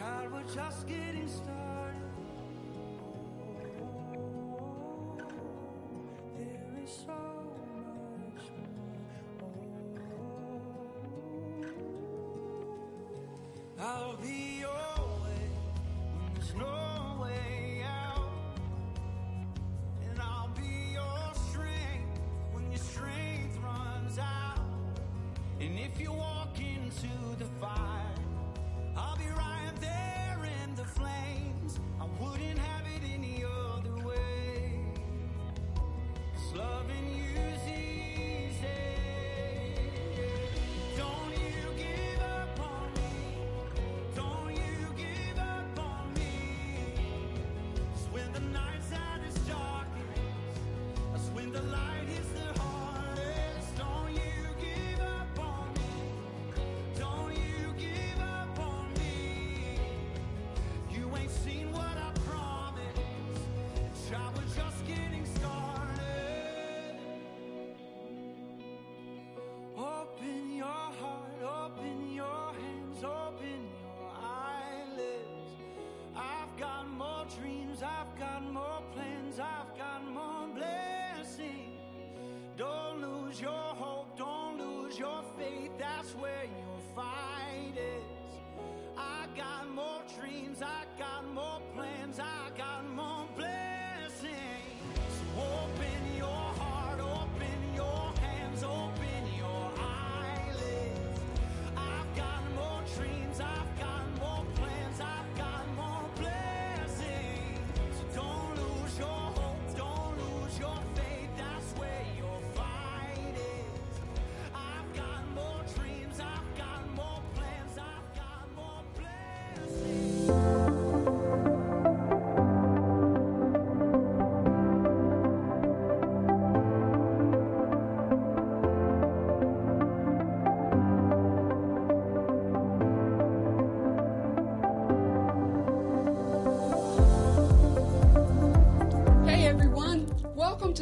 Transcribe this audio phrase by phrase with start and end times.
[0.00, 2.00] Child, we're just getting started.
[6.38, 7.20] There is so
[8.24, 8.70] much more.
[13.78, 15.50] I'll be your way
[16.16, 16.79] when there's no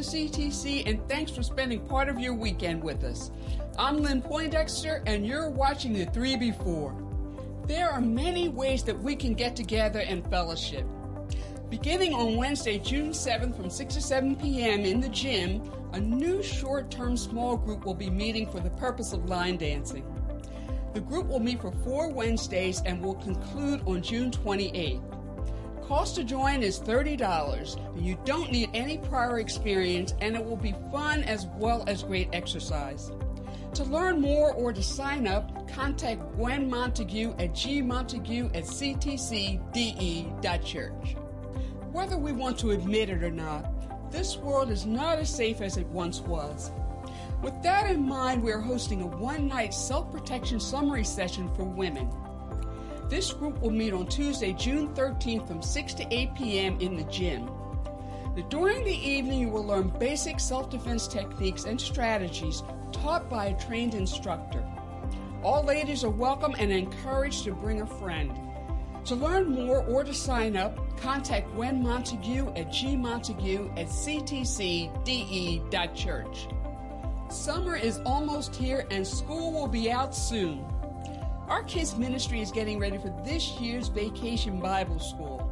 [0.08, 3.30] CTC and thanks for spending part of your weekend with us.
[3.78, 6.96] I'm Lynn Poindexter and you're watching the 3 Before.
[7.66, 10.86] There are many ways that we can get together and fellowship.
[11.68, 14.86] Beginning on Wednesday, June 7th from 6 to 7 p.m.
[14.86, 19.12] in the gym, a new short term small group will be meeting for the purpose
[19.12, 20.06] of line dancing.
[20.94, 25.17] The group will meet for four Wednesdays and will conclude on June 28th.
[25.88, 27.98] Cost to join is $30.
[27.98, 32.28] You don't need any prior experience, and it will be fun as well as great
[32.34, 33.10] exercise.
[33.72, 39.56] To learn more or to sign up, contact Gwen Montague at gmontague at ctcde.church.
[41.90, 45.78] Whether we want to admit it or not, this world is not as safe as
[45.78, 46.70] it once was.
[47.40, 51.64] With that in mind, we are hosting a one night self protection summary session for
[51.64, 52.10] women.
[53.08, 56.78] This group will meet on Tuesday, June 13th from 6 to 8 p.m.
[56.78, 57.50] in the gym.
[58.50, 63.58] During the evening, you will learn basic self defense techniques and strategies taught by a
[63.58, 64.62] trained instructor.
[65.42, 68.38] All ladies are welcome and encouraged to bring a friend.
[69.06, 74.88] To learn more or to sign up, contact Gwen Montague at gmontague at ctcde.church.
[77.30, 80.64] Summer is almost here and school will be out soon.
[81.48, 85.50] Our kids' ministry is getting ready for this year's Vacation Bible School.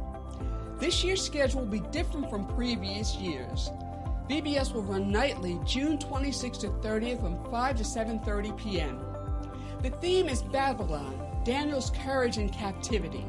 [0.77, 3.71] This year's schedule will be different from previous years.
[4.29, 8.99] VBS will run nightly June 26th to 30th from 5 to 7:30 p.m.
[9.81, 13.25] The theme is Babylon, Daniel's courage in captivity.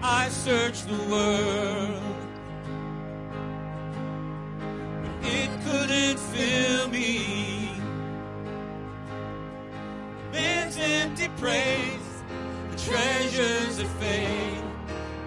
[0.03, 2.20] I search the world
[5.23, 7.71] it couldn't fill me.
[10.31, 12.23] Man's empty praise,
[12.71, 14.63] the treasures of faith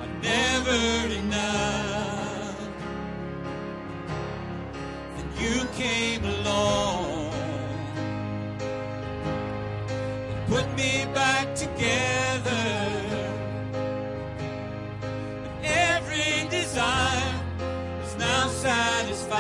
[0.01, 2.69] are never enough.
[5.17, 7.33] Then you came along
[10.31, 12.53] and put me back together.
[15.63, 17.41] Every desire
[18.05, 19.34] is now satisfied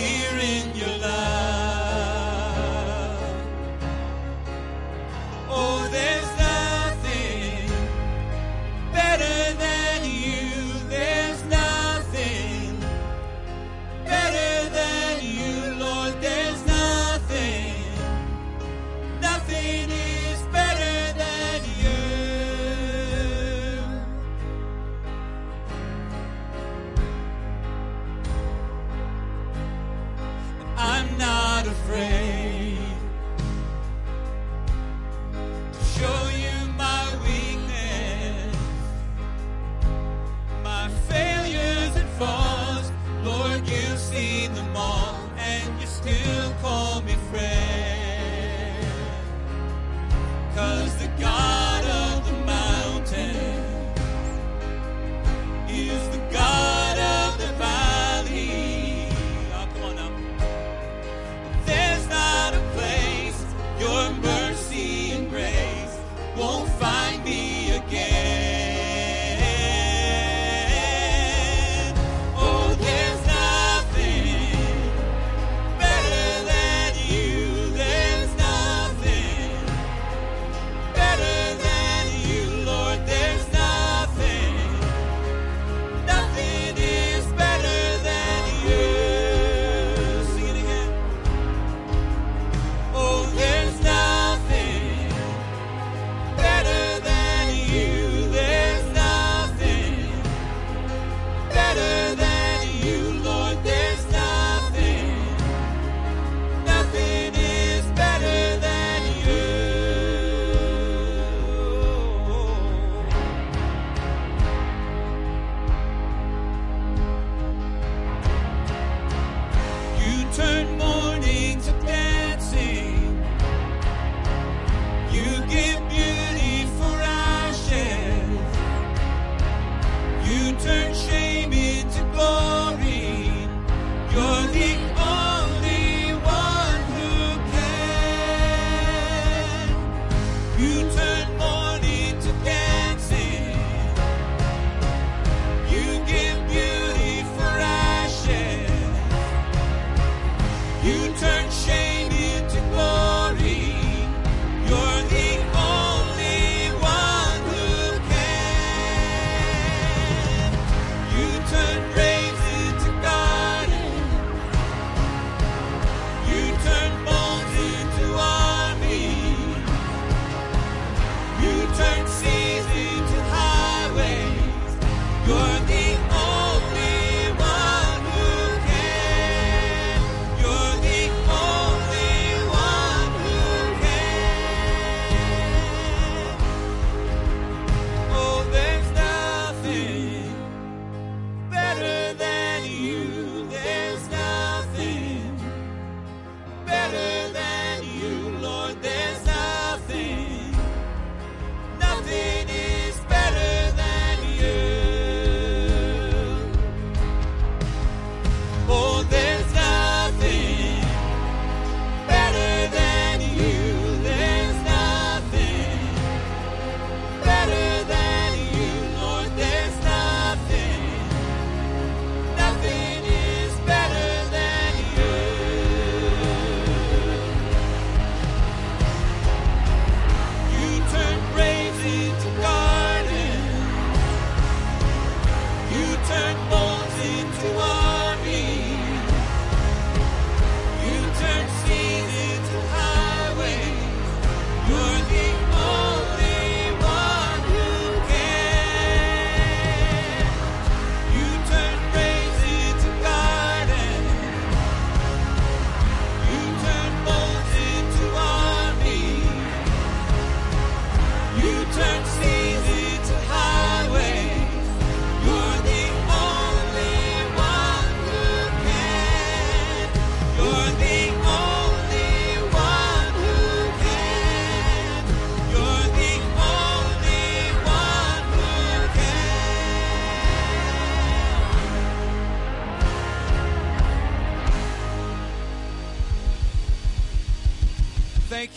[0.00, 1.59] here in your love.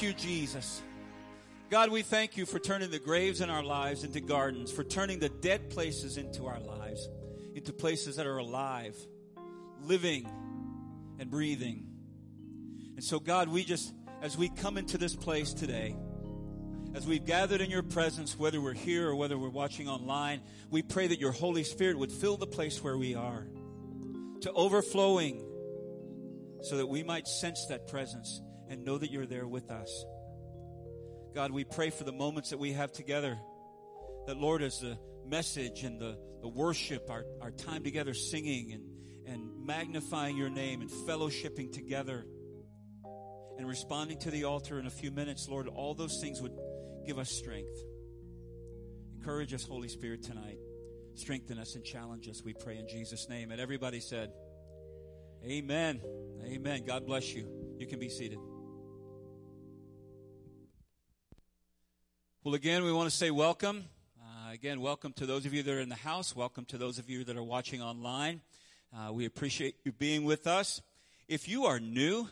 [0.04, 0.84] You, Jesus.
[1.70, 5.20] God, we thank you for turning the graves in our lives into gardens, for turning
[5.20, 7.08] the dead places into our lives,
[7.56, 8.96] into places that are alive,
[9.82, 10.30] living,
[11.20, 11.88] and breathing.
[12.96, 15.96] And so, God, we just, as we come into this place today,
[16.94, 20.82] as we've gathered in your presence, whether we're here or whether we're watching online, we
[20.82, 23.48] pray that your Holy Spirit would fill the place where we are
[24.42, 25.44] to overflowing
[26.62, 28.42] so that we might sense that presence
[28.74, 30.06] and know that you're there with us.
[31.34, 33.38] God, we pray for the moments that we have together.
[34.28, 39.34] That, Lord, as the message and the, the worship, our, our time together singing and,
[39.34, 42.26] and magnifying your name and fellowshipping together
[43.58, 46.58] and responding to the altar in a few minutes, Lord, all those things would
[47.06, 47.78] give us strength.
[49.16, 50.58] Encourage us, Holy Spirit, tonight.
[51.16, 53.52] Strengthen us and challenge us, we pray in Jesus' name.
[53.52, 54.32] And everybody said,
[55.46, 56.02] Amen.
[56.46, 56.86] Amen.
[56.86, 57.48] God bless you.
[57.78, 58.40] You can be seated.
[62.46, 63.86] Well, again, we want to say welcome.
[64.22, 66.36] Uh, again, welcome to those of you that are in the house.
[66.36, 68.42] Welcome to those of you that are watching online.
[68.94, 70.82] Uh, we appreciate you being with us.
[71.30, 72.28] If you are new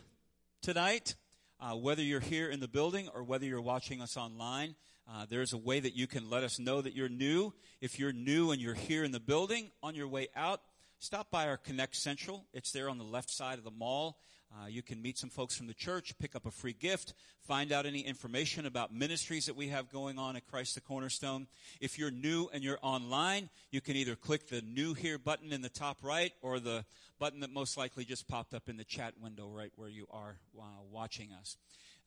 [0.60, 1.14] tonight,
[1.58, 4.74] uh, whether you're here in the building or whether you're watching us online,
[5.10, 7.54] uh, there's a way that you can let us know that you're new.
[7.80, 10.60] If you're new and you're here in the building, on your way out,
[10.98, 12.44] stop by our Connect Central.
[12.52, 14.18] It's there on the left side of the mall.
[14.54, 17.72] Uh, you can meet some folks from the church, pick up a free gift, find
[17.72, 21.46] out any information about ministries that we have going on at Christ the Cornerstone.
[21.80, 25.62] If you're new and you're online, you can either click the new here button in
[25.62, 26.84] the top right or the
[27.18, 30.36] button that most likely just popped up in the chat window right where you are
[30.60, 31.56] uh, watching us.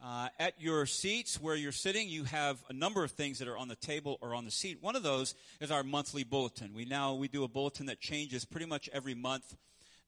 [0.03, 3.57] Uh, at your seats where you're sitting, you have a number of things that are
[3.57, 4.77] on the table or on the seat.
[4.81, 6.73] One of those is our monthly bulletin.
[6.75, 9.55] We now we do a bulletin that changes pretty much every month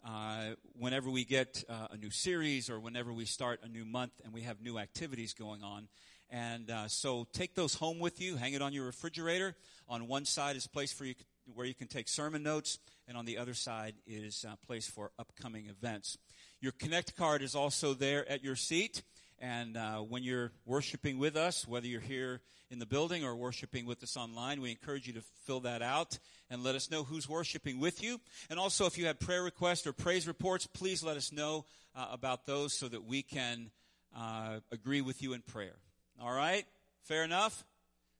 [0.07, 4.13] uh, whenever we get uh, a new series or whenever we start a new month
[4.23, 5.89] and we have new activities going on.
[6.29, 9.55] And uh, so take those home with you, hang it on your refrigerator.
[9.89, 11.15] On one side is a place for you
[11.53, 15.11] where you can take sermon notes, and on the other side is a place for
[15.17, 16.17] upcoming events.
[16.59, 19.03] Your Connect card is also there at your seat.
[19.39, 22.41] And uh, when you're worshiping with us, whether you're here
[22.71, 26.17] in the building or worshiping with us online, we encourage you to fill that out
[26.49, 28.19] and let us know who's worshiping with you.
[28.49, 31.65] And also, if you have prayer requests or praise reports, please let us know
[31.95, 33.69] uh, about those so that we can
[34.15, 35.75] uh, agree with you in prayer.
[36.21, 36.65] All right?
[37.03, 37.63] Fair enough?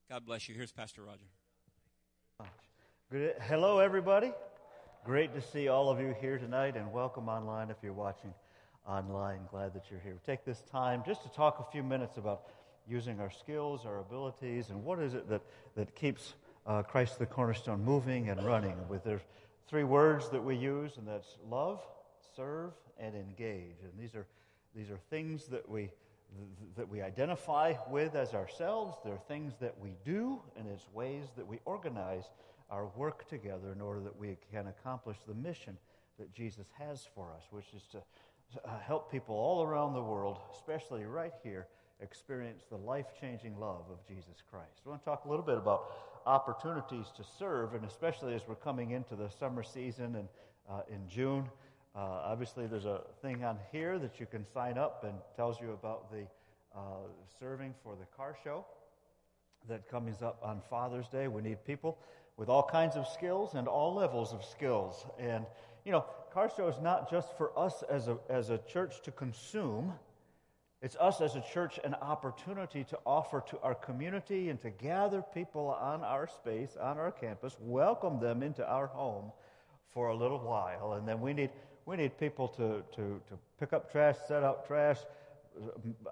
[0.09, 0.55] God bless you.
[0.55, 1.25] Here's Pastor Roger.
[3.11, 3.35] Good.
[3.41, 4.31] Hello, everybody.
[5.03, 8.33] Great to see all of you here tonight, and welcome online if you're watching
[8.87, 9.41] online.
[9.51, 10.17] Glad that you're here.
[10.25, 12.43] Take this time just to talk a few minutes about
[12.87, 15.41] using our skills, our abilities, and what is it that,
[15.75, 18.75] that keeps uh, Christ the cornerstone moving and running.
[18.87, 19.21] With there's
[19.67, 21.81] three words that we use, and that's love,
[22.35, 23.75] serve, and engage.
[23.83, 24.25] And these are
[24.75, 25.89] these are things that we
[26.75, 28.97] that we identify with as ourselves.
[29.03, 32.25] They're things that we do, and it's ways that we organize
[32.69, 35.77] our work together in order that we can accomplish the mission
[36.19, 37.99] that Jesus has for us, which is to
[38.63, 41.67] uh, help people all around the world, especially right here,
[41.99, 44.81] experience the life changing love of Jesus Christ.
[44.85, 45.85] I want to talk a little bit about
[46.25, 50.27] opportunities to serve, and especially as we're coming into the summer season and
[50.69, 51.49] uh, in June.
[51.95, 55.71] Uh, obviously, there's a thing on here that you can sign up and tells you
[55.71, 56.27] about the
[56.75, 57.07] uh,
[57.39, 58.65] serving for the car show
[59.67, 61.27] that comes up on Father's Day.
[61.27, 61.97] We need people
[62.37, 65.05] with all kinds of skills and all levels of skills.
[65.19, 65.45] And,
[65.87, 66.03] you know,
[66.33, 69.93] car show is not just for us as a, as a church to consume,
[70.81, 75.23] it's us as a church an opportunity to offer to our community and to gather
[75.33, 79.31] people on our space, on our campus, welcome them into our home
[79.93, 80.93] for a little while.
[80.93, 81.51] And then we need,
[81.85, 84.97] we need people to, to, to pick up trash, set out trash,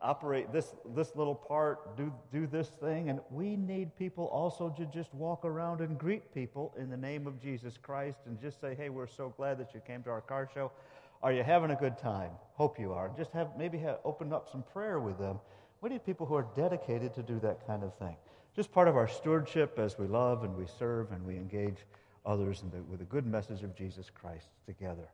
[0.02, 3.10] operate this, this little part, do, do this thing.
[3.10, 7.28] And we need people also to just walk around and greet people in the name
[7.28, 10.22] of Jesus Christ and just say, hey, we're so glad that you came to our
[10.22, 10.72] car show.
[11.24, 12.32] Are you having a good time?
[12.54, 13.10] Hope you are.
[13.18, 15.40] Just have maybe have opened up some prayer with them.
[15.82, 18.16] We need people who are dedicated to do that kind of thing.
[18.56, 21.86] Just part of our stewardship as we love and we serve and we engage
[22.26, 25.10] others the, with a good message of Jesus Christ together.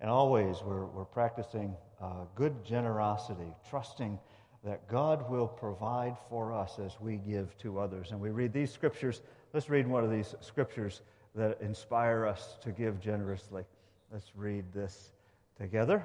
[0.00, 1.74] And always we're, we're practicing
[2.04, 4.18] uh, good generosity, trusting
[4.62, 8.10] that God will provide for us as we give to others.
[8.10, 9.22] And we read these scriptures.
[9.54, 11.00] Let's read one of these scriptures
[11.34, 13.64] that inspire us to give generously.
[14.12, 15.12] Let's read this
[15.58, 16.04] together.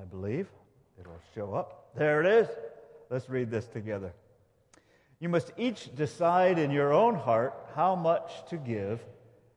[0.00, 0.48] I believe
[1.00, 1.90] it'll show up.
[1.96, 2.48] There it is.
[3.10, 4.12] Let's read this together.
[5.18, 9.00] You must each decide in your own heart how much to give,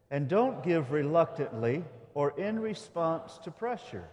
[0.09, 1.83] and don't give reluctantly
[2.15, 4.09] or in response to pressure,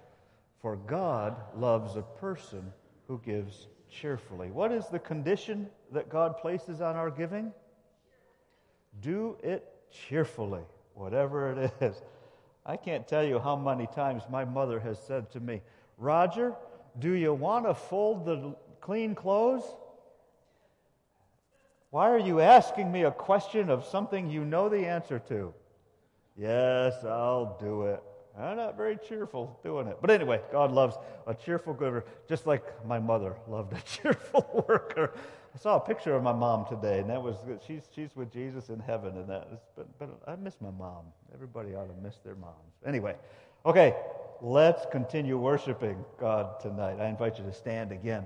[0.61, 2.73] for God loves a person
[3.07, 4.51] who gives cheerfully.
[4.51, 7.53] What is the condition that God places on our giving?
[9.01, 10.63] Do it cheerfully,
[10.95, 12.03] whatever it is.
[12.65, 15.63] I can't tell you how many times my mother has said to me,
[15.99, 16.55] Roger,
[16.99, 19.63] do you want to fold the clean clothes?
[21.91, 25.55] Why are you asking me a question of something you know the answer to?
[26.37, 28.03] Yes, I'll do it.
[28.38, 29.99] I'm not very cheerful doing it.
[30.00, 35.14] But anyway, God loves a cheerful giver, just like my mother loved a cheerful worker.
[35.55, 38.69] I saw a picture of my mom today, and that was she's she's with Jesus
[38.69, 41.07] in heaven, and that is, but but I miss my mom.
[41.33, 42.75] Everybody ought to miss their moms.
[42.85, 43.16] Anyway,
[43.64, 43.95] okay,
[44.43, 47.00] let's continue worshiping God tonight.
[47.00, 48.25] I invite you to stand again,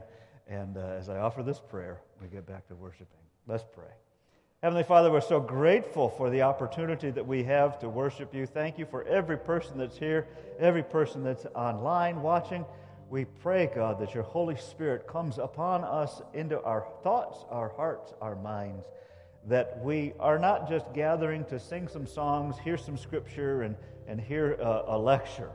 [0.49, 3.07] and uh, as I offer this prayer, we get back to worshiping.
[3.47, 3.93] Let's pray.
[4.63, 8.45] Heavenly Father, we're so grateful for the opportunity that we have to worship you.
[8.45, 12.67] Thank you for every person that's here, every person that's online watching.
[13.09, 18.13] We pray, God, that your Holy Spirit comes upon us into our thoughts, our hearts,
[18.21, 18.85] our minds,
[19.49, 24.21] that we are not just gathering to sing some songs, hear some scripture, and, and
[24.21, 25.53] hear a, a lecture.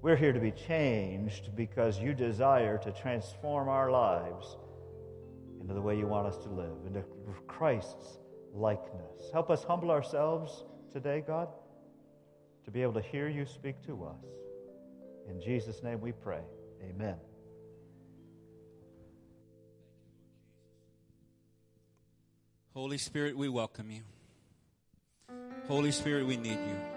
[0.00, 4.56] We're here to be changed because you desire to transform our lives
[5.64, 7.02] into the way you want us to live, into
[7.48, 8.18] Christ's
[8.52, 9.30] likeness.
[9.32, 11.48] Help us humble ourselves today, God,
[12.66, 14.26] to be able to hear you speak to us.
[15.26, 16.42] In Jesus' name we pray.
[16.82, 17.16] Amen.
[22.74, 24.02] Holy Spirit, we welcome you.
[25.66, 26.93] Holy Spirit, we need you.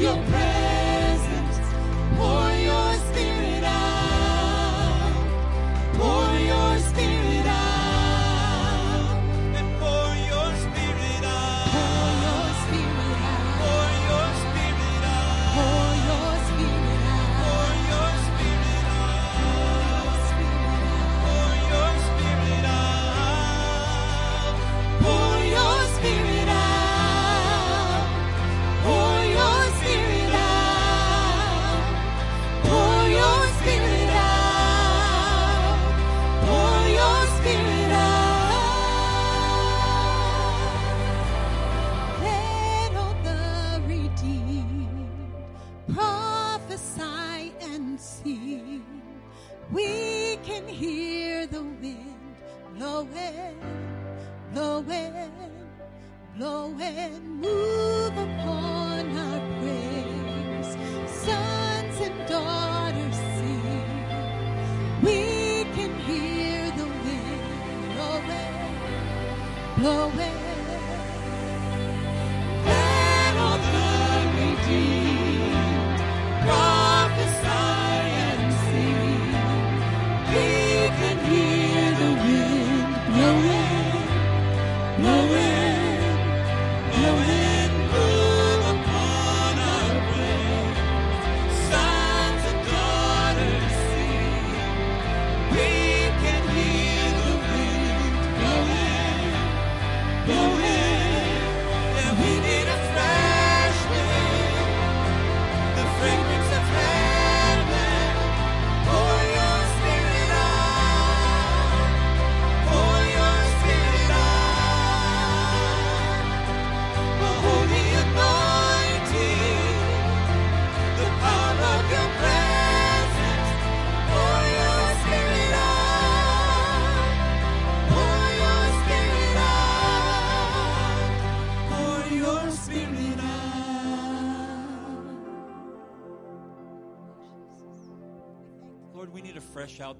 [0.00, 0.37] your prayer.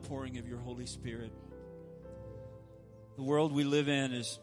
[0.08, 1.30] Outpouring of your Holy Spirit.
[3.16, 4.38] The world we live in is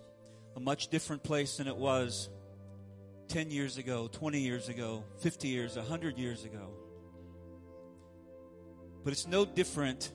[0.56, 2.30] a much different place than it was
[3.30, 6.70] 10 years ago, 20 years ago, 50 years, 100 years ago.
[9.04, 10.12] But it's no different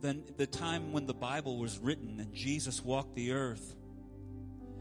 [0.00, 3.76] than the time when the Bible was written and Jesus walked the earth.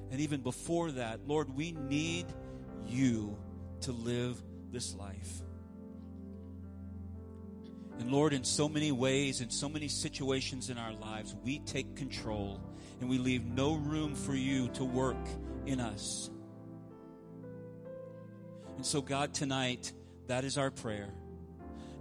[0.10, 2.25] And even before that, Lord, we need
[2.88, 3.38] you
[3.82, 5.43] to live this life.
[7.99, 11.95] And Lord, in so many ways, in so many situations in our lives, we take
[11.97, 12.62] control
[13.01, 15.17] and we leave no room for you to work
[15.65, 16.29] in us.
[18.77, 19.91] And so, God, tonight,
[20.27, 21.09] that is our prayer.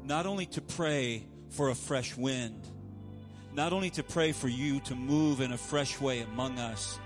[0.04, 2.64] Not only to pray for a fresh wind,
[3.52, 7.00] not only to pray for you to move in a fresh way among us,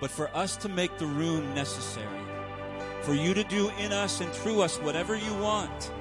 [0.00, 2.20] but for us to make the room necessary,
[3.02, 5.92] for you to do in us and through us whatever you want.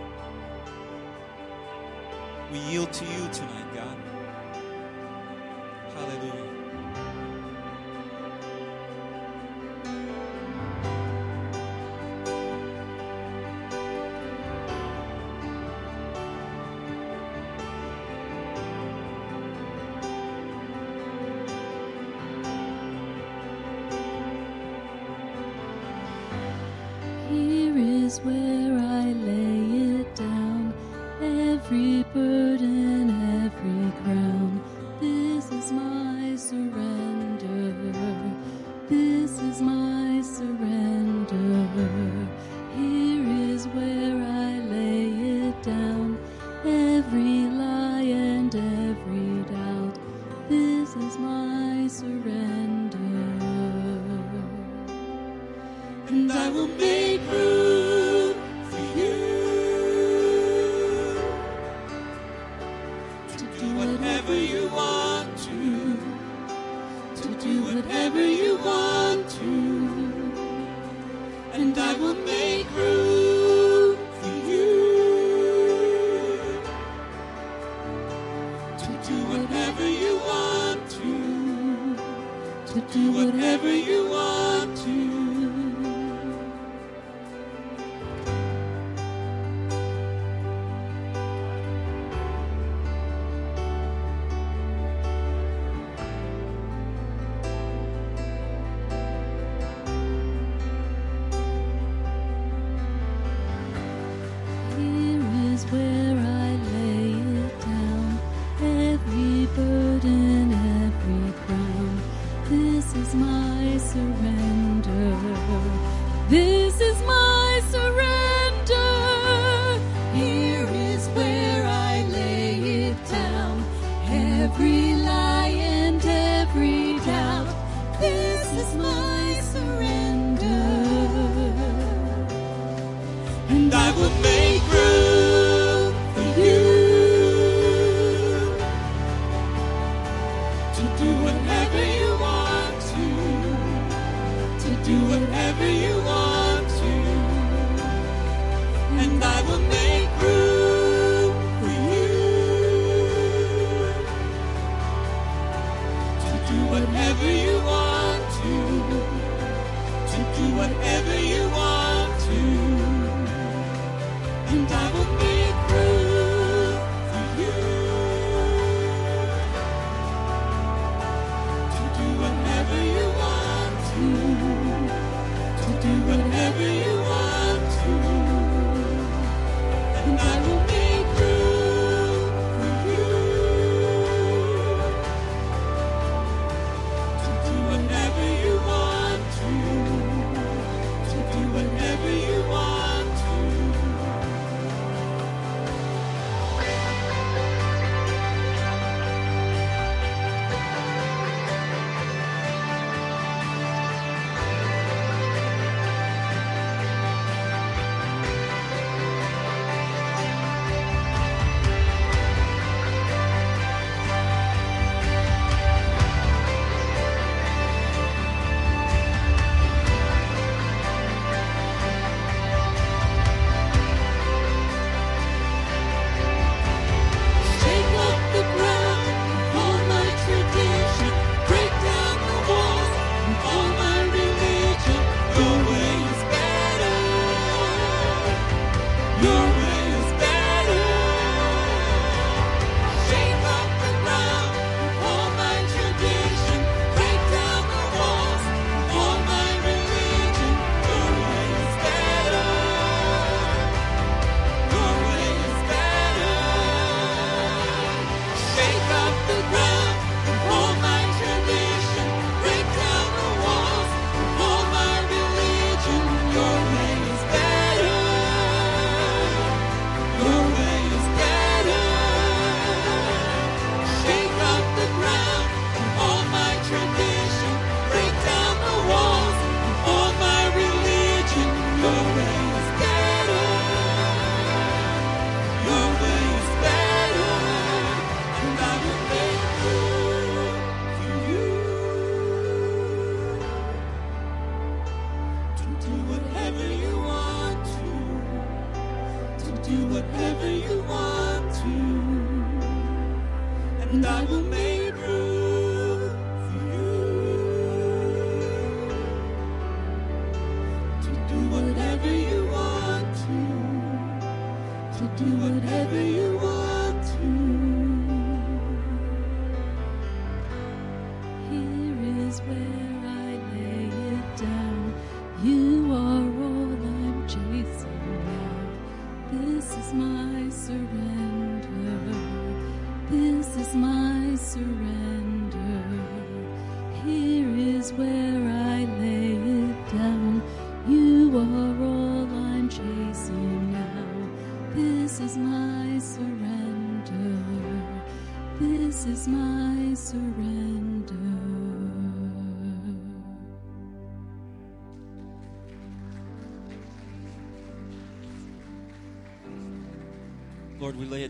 [2.53, 4.02] We yield to you tonight, God.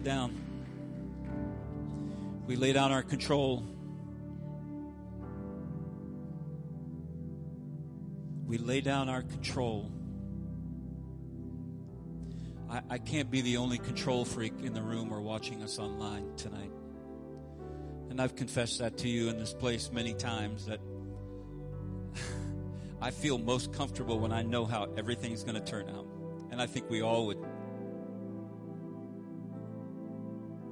[0.03, 0.35] It down.
[2.45, 3.65] We lay down our control.
[8.45, 9.89] We lay down our control.
[12.69, 16.35] I, I can't be the only control freak in the room or watching us online
[16.35, 16.71] tonight.
[18.09, 20.79] And I've confessed that to you in this place many times that
[23.01, 26.05] I feel most comfortable when I know how everything's going to turn out.
[26.51, 27.39] And I think we all would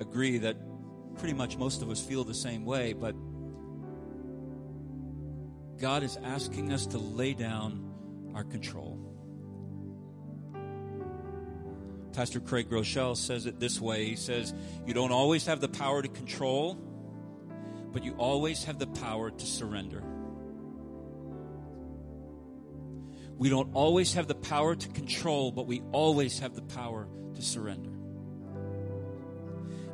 [0.02, 0.58] agree that
[1.18, 3.16] pretty much most of us feel the same way, but
[5.80, 9.00] God is asking us to lay down our control.
[12.14, 14.54] Pastor Craig Groeschel says it this way He says,
[14.86, 16.76] You don't always have the power to control,
[17.94, 20.04] but you always have the power to surrender.
[23.38, 27.42] We don't always have the power to control, but we always have the power to
[27.42, 28.01] surrender.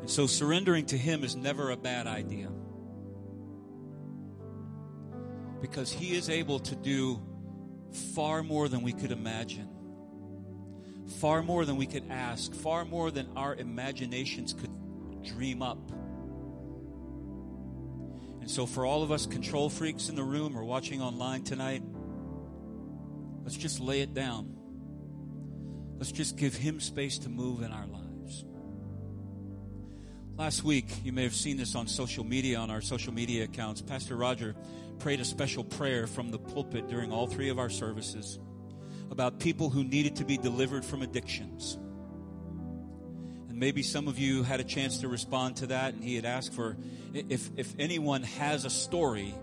[0.07, 2.49] And so surrendering to Him is never a bad idea.
[5.59, 7.21] Because He is able to do
[8.15, 9.67] far more than we could imagine,
[11.19, 14.71] far more than we could ask, far more than our imaginations could
[15.25, 15.91] dream up.
[18.39, 21.83] And so, for all of us control freaks in the room or watching online tonight,
[23.43, 24.55] let's just lay it down.
[25.97, 28.06] Let's just give Him space to move in our lives.
[30.37, 33.81] Last week, you may have seen this on social media, on our social media accounts.
[33.81, 34.55] Pastor Roger
[34.99, 38.37] prayed a special prayer from the pulpit during all three of our services
[39.09, 41.79] about people who needed to be delivered from addictions.
[43.49, 46.25] And maybe some of you had a chance to respond to that, and he had
[46.25, 46.77] asked for
[47.15, 49.33] if, if anyone has a story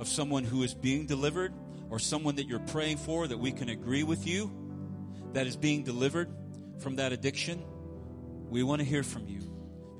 [0.00, 1.54] of someone who is being delivered
[1.88, 4.52] or someone that you're praying for that we can agree with you
[5.32, 6.28] that is being delivered
[6.80, 7.64] from that addiction,
[8.50, 9.51] we want to hear from you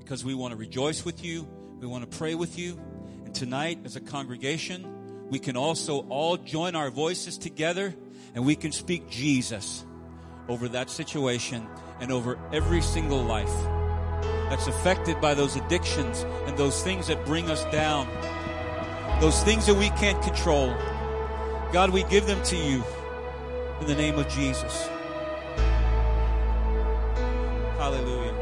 [0.03, 1.47] because we want to rejoice with you,
[1.79, 2.79] we want to pray with you.
[3.25, 7.95] And tonight, as a congregation, we can also all join our voices together
[8.35, 9.85] and we can speak Jesus
[10.49, 11.67] over that situation
[12.01, 13.53] and over every single life
[14.51, 18.09] that's affected by those addictions and those things that bring us down,
[19.21, 20.75] those things that we can't control.
[21.73, 22.83] God, we give them to you
[23.81, 24.89] in the name of Jesus.
[27.79, 28.42] Hallelujah.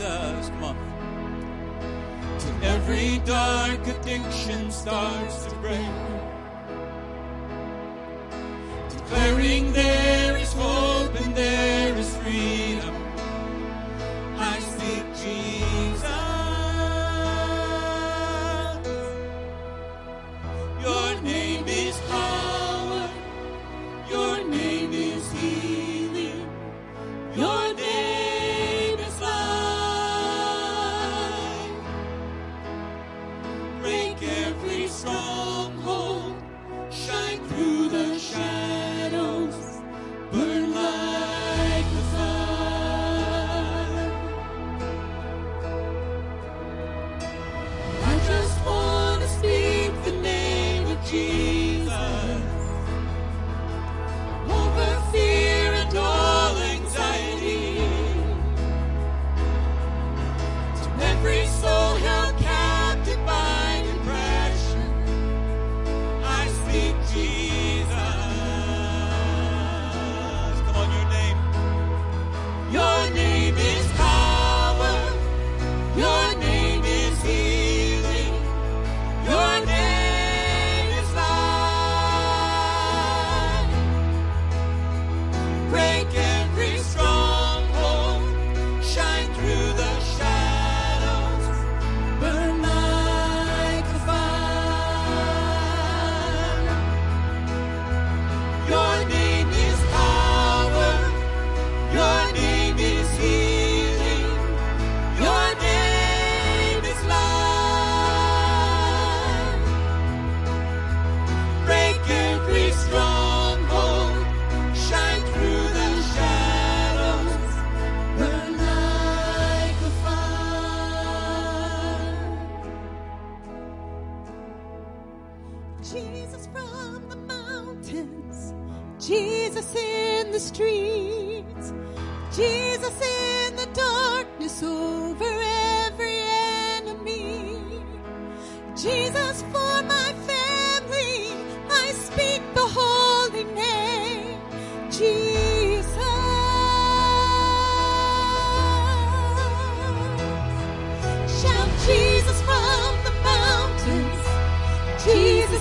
[0.00, 0.76] Come on.
[2.38, 5.90] Till every dark addiction starts to break.
[8.90, 9.97] Declaring there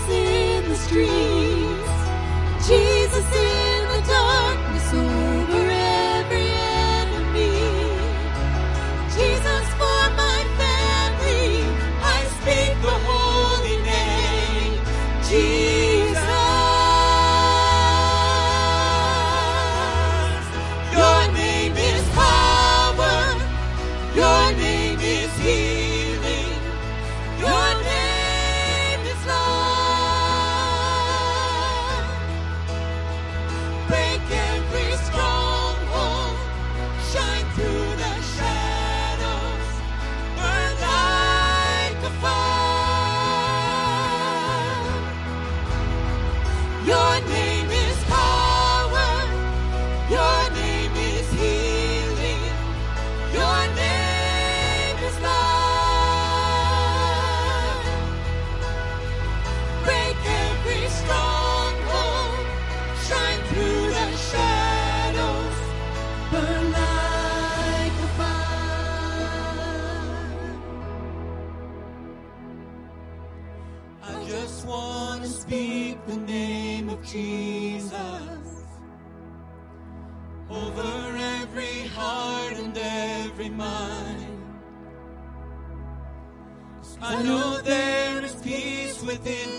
[0.10, 1.37] in the streets,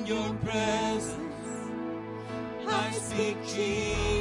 [0.09, 1.19] your presence.
[2.67, 4.18] I speak Jesus.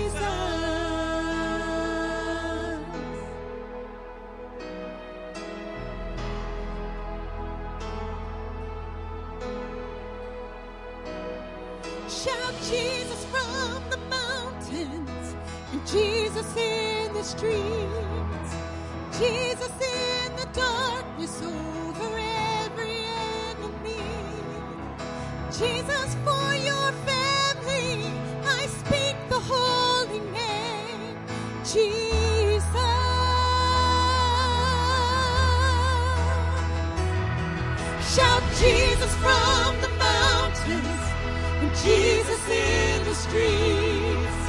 [41.88, 44.40] Jesus in the streets.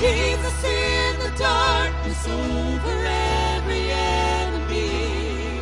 [0.00, 5.60] Jesus in the darkness over every enemy.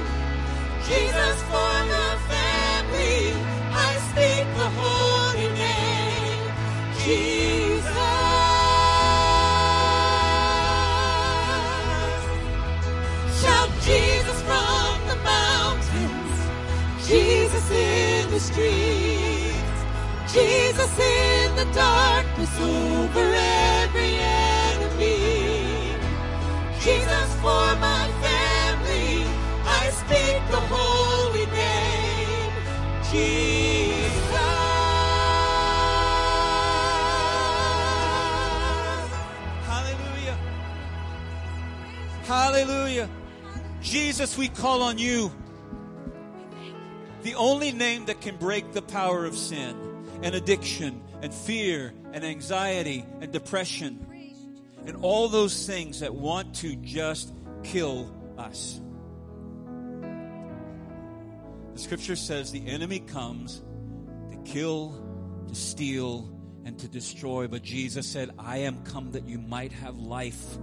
[0.86, 3.34] Jesus for the family,
[3.86, 6.46] I speak the holy name.
[7.02, 7.88] Jesus.
[13.40, 16.38] Shout Jesus from the mountains.
[17.08, 19.28] Jesus in the streets.
[20.33, 25.97] Jesus in the darkness over every enemy.
[26.81, 29.24] Jesus for my family.
[29.64, 32.53] I speak the holy name.
[33.11, 34.29] Jesus.
[39.64, 40.39] Hallelujah.
[42.24, 43.09] Hallelujah.
[43.81, 45.33] Jesus, we call on you.
[47.22, 49.88] The only name that can break the power of sin
[50.22, 54.04] and addiction and fear and anxiety and depression
[54.86, 58.80] and all those things that want to just kill us.
[61.74, 63.62] The scripture says the enemy comes
[64.32, 66.32] to kill, to steal,
[66.64, 67.46] and to destroy.
[67.48, 70.56] But Jesus said, I am come that you might have life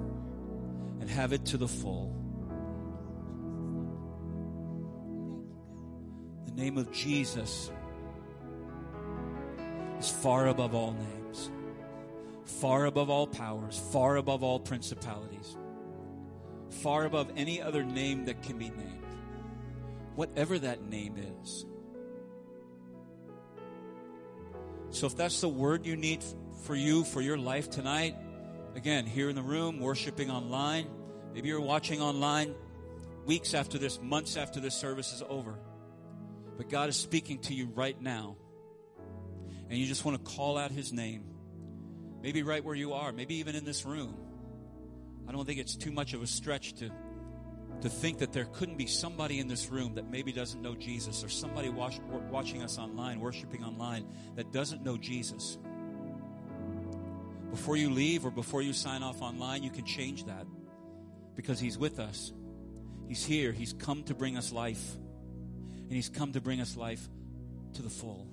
[0.99, 2.15] and have it to the full.
[6.47, 7.71] The name of Jesus
[9.99, 11.51] is far above all names,
[12.43, 15.57] far above all powers, far above all principalities,
[16.69, 19.05] far above any other name that can be named,
[20.15, 21.65] whatever that name is.
[24.89, 26.23] So if that's the word you need
[26.63, 28.15] for you, for your life tonight,
[28.75, 30.87] again, here in the room, worshiping online,
[31.33, 32.55] maybe you're watching online
[33.25, 35.59] weeks after this, months after this service is over.
[36.57, 38.37] But God is speaking to you right now.
[39.69, 41.23] And you just want to call out His name.
[42.21, 44.15] Maybe right where you are, maybe even in this room.
[45.27, 46.91] I don't think it's too much of a stretch to
[47.81, 51.23] to think that there couldn't be somebody in this room that maybe doesn't know Jesus
[51.23, 51.99] or somebody watch,
[52.29, 55.57] watching us online, worshiping online, that doesn't know Jesus.
[57.51, 60.45] Before you leave or before you sign off online, you can change that
[61.35, 62.33] because He's with us.
[63.07, 63.51] He's here.
[63.51, 64.95] He's come to bring us life.
[64.95, 67.07] And He's come to bring us life
[67.73, 68.27] to the full.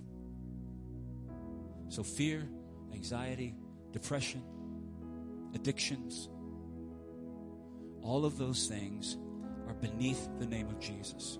[1.93, 2.49] So, fear,
[2.95, 3.55] anxiety,
[3.93, 4.43] depression,
[5.55, 6.31] addictions,
[8.01, 9.19] all of those things
[9.69, 11.39] are beneath the name of Jesus.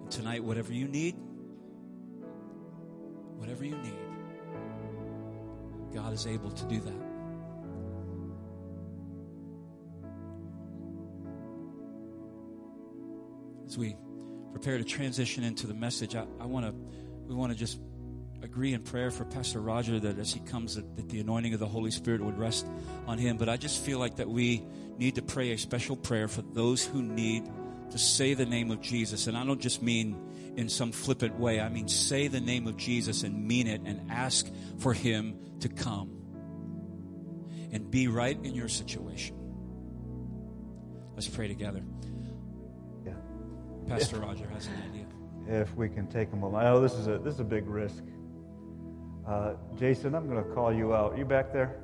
[0.00, 1.14] And tonight, whatever you need,
[3.36, 3.94] whatever you need,
[5.94, 7.02] God is able to do that.
[13.68, 13.94] As we
[14.50, 16.72] prepare to transition into the message, I, I want to,
[17.28, 17.78] we want to just
[18.42, 21.60] agree in prayer for Pastor Roger that as he comes, that, that the anointing of
[21.60, 22.66] the Holy Spirit would rest
[23.06, 23.36] on him.
[23.36, 24.64] But I just feel like that we
[24.98, 27.48] need to pray a special prayer for those who need
[27.90, 29.26] to say the name of Jesus.
[29.26, 30.16] And I don't just mean
[30.56, 31.60] in some flippant way.
[31.60, 34.46] I mean, say the name of Jesus and mean it and ask
[34.78, 36.16] for him to come
[37.72, 39.36] and be right in your situation.
[41.14, 41.82] Let's pray together.
[43.04, 43.12] Yeah.
[43.86, 45.06] Pastor Roger has an idea.
[45.62, 46.62] If we can take a moment.
[46.62, 48.02] I know this is a, this is a big risk.
[49.30, 51.16] Uh, Jason, I'm going to call you out.
[51.16, 51.76] You back there?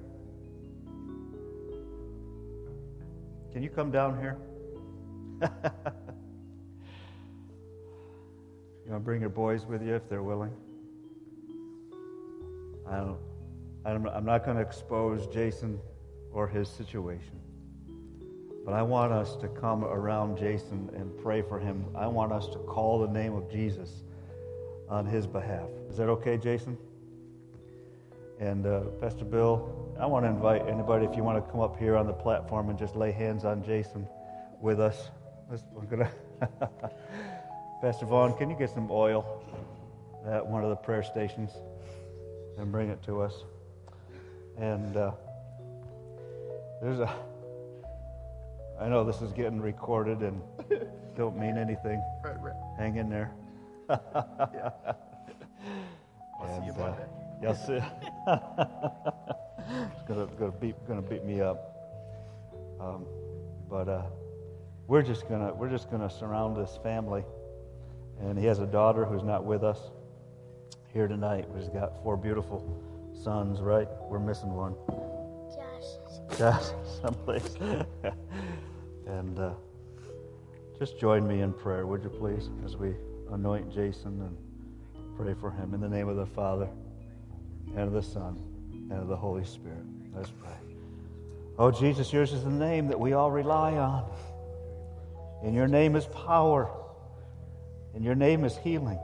[3.52, 4.36] Can you come down here?
[8.84, 10.50] you to bring your boys with you if they're willing?
[12.84, 13.18] I don't.
[13.84, 15.78] I'm, I'm not going to expose Jason
[16.32, 17.38] or his situation.
[18.64, 21.84] But I want us to come around Jason and pray for him.
[21.94, 24.02] I want us to call the name of Jesus
[24.88, 25.68] on his behalf.
[25.88, 26.76] Is that okay, Jason?
[28.38, 31.78] And uh, Pastor Bill, I want to invite anybody if you want to come up
[31.78, 34.06] here on the platform and just lay hands on Jason
[34.60, 35.10] with us.
[35.50, 36.10] Let's, we're gonna
[37.80, 39.42] Pastor Vaughn, can you get some oil
[40.26, 41.52] at one of the prayer stations
[42.58, 43.44] and bring it to us?
[44.56, 45.12] And uh,
[46.82, 47.14] there's a.
[48.80, 50.42] I know this is getting recorded and
[51.16, 52.02] don't mean anything.
[52.24, 52.54] Right, right.
[52.76, 53.32] Hang in there.
[53.88, 54.00] I'll
[56.60, 56.94] see you And, uh,
[57.42, 57.82] Yes, it.
[58.26, 61.72] it's gonna gonna beat gonna beat me up.
[62.80, 63.04] Um,
[63.68, 64.02] but uh,
[64.86, 67.24] we're just gonna we're just gonna surround this family,
[68.20, 69.78] and he has a daughter who's not with us
[70.92, 71.46] here tonight.
[71.50, 72.82] We've got four beautiful
[73.22, 73.60] sons.
[73.60, 73.88] Right?
[74.08, 74.74] We're missing one.
[75.54, 76.38] Josh.
[76.38, 76.72] Josh,
[77.02, 77.54] someplace.
[79.06, 79.52] and uh,
[80.78, 82.94] just join me in prayer, would you please, as we
[83.30, 84.36] anoint Jason and
[85.16, 86.68] pray for him in the name of the Father
[87.74, 88.36] and of the Son
[88.90, 89.84] and of the Holy Spirit.
[90.14, 90.50] Let's pray.
[91.58, 94.04] Oh, Jesus, yours is the name that we all rely on.
[95.42, 96.70] In your name is power.
[97.94, 98.98] In your name is healing.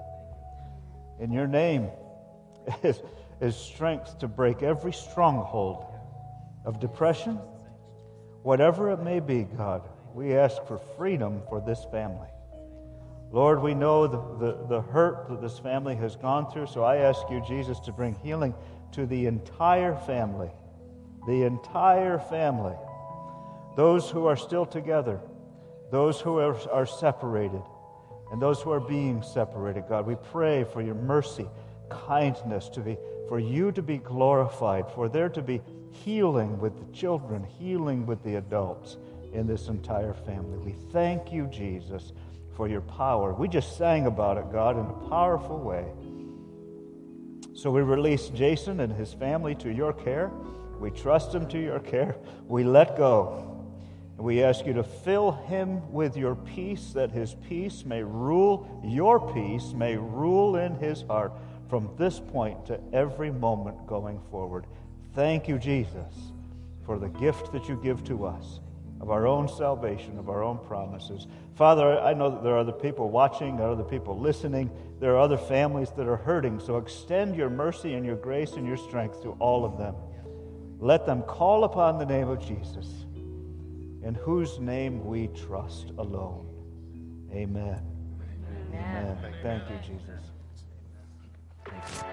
[1.19, 1.89] In your name
[2.83, 3.01] is,
[3.41, 5.87] is strength to break every stronghold
[6.65, 7.39] of depression,
[8.43, 9.89] whatever it may be, God.
[10.15, 12.29] We ask for freedom for this family.
[13.33, 16.99] Lord, we know the, the, the hurt that this family has gone through, so I
[16.99, 18.55] ask you, Jesus, to bring healing
[18.93, 20.51] to the entire family.
[21.27, 22.75] The entire family.
[23.75, 25.19] Those who are still together,
[25.91, 27.63] those who are, are separated,
[28.31, 30.07] and those who are being separated, God.
[30.07, 31.47] We pray for your mercy,
[31.89, 36.93] kindness, to be, for you to be glorified, for there to be healing with the
[36.95, 38.99] children, healing with the adults
[39.33, 40.59] in this entire family.
[40.59, 42.13] We thank you, Jesus
[42.57, 43.33] for your power.
[43.33, 45.87] We just sang about it, God, in a powerful way.
[47.55, 50.31] So we release Jason and his family to your care.
[50.81, 52.17] We trust him to your care.
[52.49, 53.67] We let go.
[54.17, 58.81] And we ask you to fill him with your peace, that his peace may rule,
[58.85, 61.33] your peace may rule in his heart
[61.69, 64.67] from this point to every moment going forward.
[65.15, 66.33] Thank you, Jesus,
[66.85, 68.61] for the gift that you give to us
[69.03, 71.27] of our own salvation, of our own promises.
[71.57, 75.17] Father, I know that there are other people watching, there are other people listening, there
[75.17, 76.61] are other families that are hurting.
[76.61, 79.97] So extend your mercy and your grace and your strength to all of them.
[80.79, 82.87] Let them call upon the name of Jesus,
[84.05, 86.47] in whose name we trust alone.
[87.33, 87.81] Amen.
[88.73, 89.19] Amen.
[89.43, 90.21] Thank you, Jesus.
[91.67, 92.12] A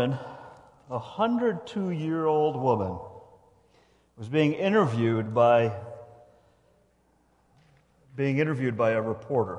[0.00, 0.18] woman,
[0.88, 2.98] a 102 year old woman,
[4.16, 5.72] was being interviewed by
[8.16, 9.58] being interviewed by a reporter.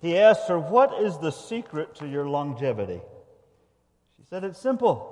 [0.00, 3.00] He asked her, What is the secret to your longevity?
[4.18, 5.08] She said, It's simple.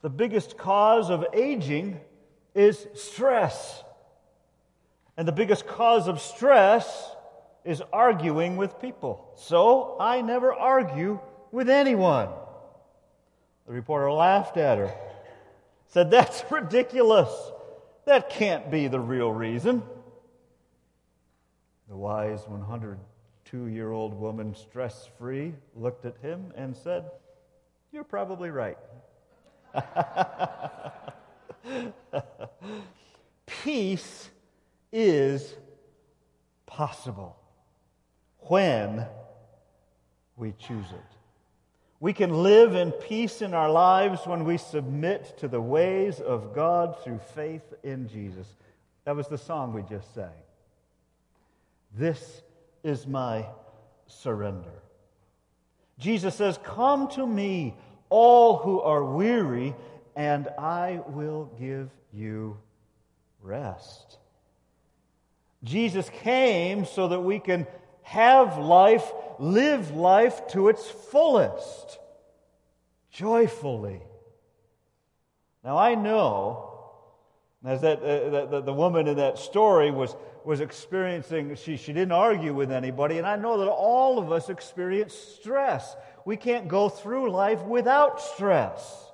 [0.00, 2.00] The biggest cause of aging
[2.54, 3.82] is stress.
[5.16, 7.10] And the biggest cause of stress
[7.64, 9.30] is arguing with people.
[9.36, 11.20] So I never argue
[11.52, 12.30] with anyone.
[13.66, 14.94] The reporter laughed at her,
[15.88, 17.30] said, That's ridiculous.
[18.04, 19.82] That can't be the real reason.
[21.88, 27.10] The wise 102 year old woman, stress free, looked at him and said,
[27.92, 28.78] You're probably right.
[33.46, 34.28] Peace
[34.92, 35.54] is
[36.66, 37.36] possible
[38.40, 39.06] when
[40.36, 41.23] we choose it.
[42.04, 46.54] We can live in peace in our lives when we submit to the ways of
[46.54, 48.46] God through faith in Jesus.
[49.06, 50.42] That was the song we just sang.
[51.96, 52.42] This
[52.82, 53.46] is my
[54.06, 54.82] surrender.
[55.98, 57.74] Jesus says, Come to me,
[58.10, 59.74] all who are weary,
[60.14, 62.58] and I will give you
[63.40, 64.18] rest.
[65.62, 67.66] Jesus came so that we can
[68.04, 71.98] have life, live life to its fullest,
[73.10, 74.00] joyfully.
[75.64, 76.70] Now, I know,
[77.64, 82.12] as that, uh, the, the woman in that story was, was experiencing, she, she didn't
[82.12, 85.96] argue with anybody, and I know that all of us experience stress.
[86.26, 89.10] We can't go through life without stress.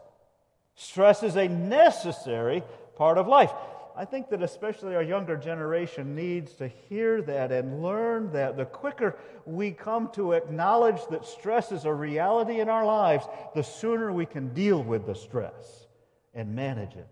[0.74, 2.64] Stress is a necessary
[2.96, 3.52] part of life.
[3.96, 8.56] I think that especially our younger generation needs to hear that and learn that.
[8.56, 13.62] The quicker we come to acknowledge that stress is a reality in our lives, the
[13.62, 15.86] sooner we can deal with the stress
[16.34, 17.08] and manage it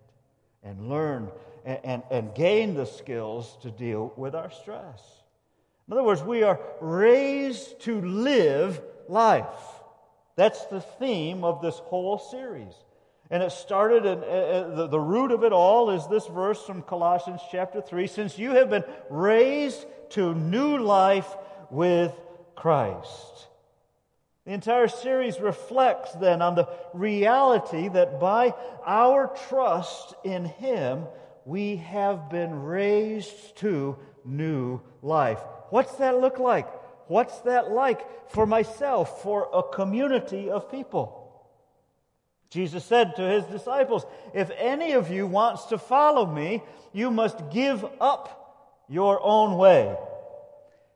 [0.63, 1.29] and learn
[1.65, 5.01] and, and, and gain the skills to deal with our stress.
[5.87, 9.45] In other words, we are raised to live life.
[10.35, 12.73] That's the theme of this whole series.
[13.31, 16.63] And it started, and uh, uh, the, the root of it all is this verse
[16.63, 21.27] from Colossians chapter 3 Since you have been raised to new life
[21.69, 22.13] with
[22.55, 23.47] Christ.
[24.45, 31.05] The entire series reflects then on the reality that by our trust in Him,
[31.45, 35.39] we have been raised to new life.
[35.69, 36.67] What's that look like?
[37.07, 41.18] What's that like for myself, for a community of people?
[42.49, 47.51] Jesus said to his disciples, If any of you wants to follow me, you must
[47.51, 49.95] give up your own way.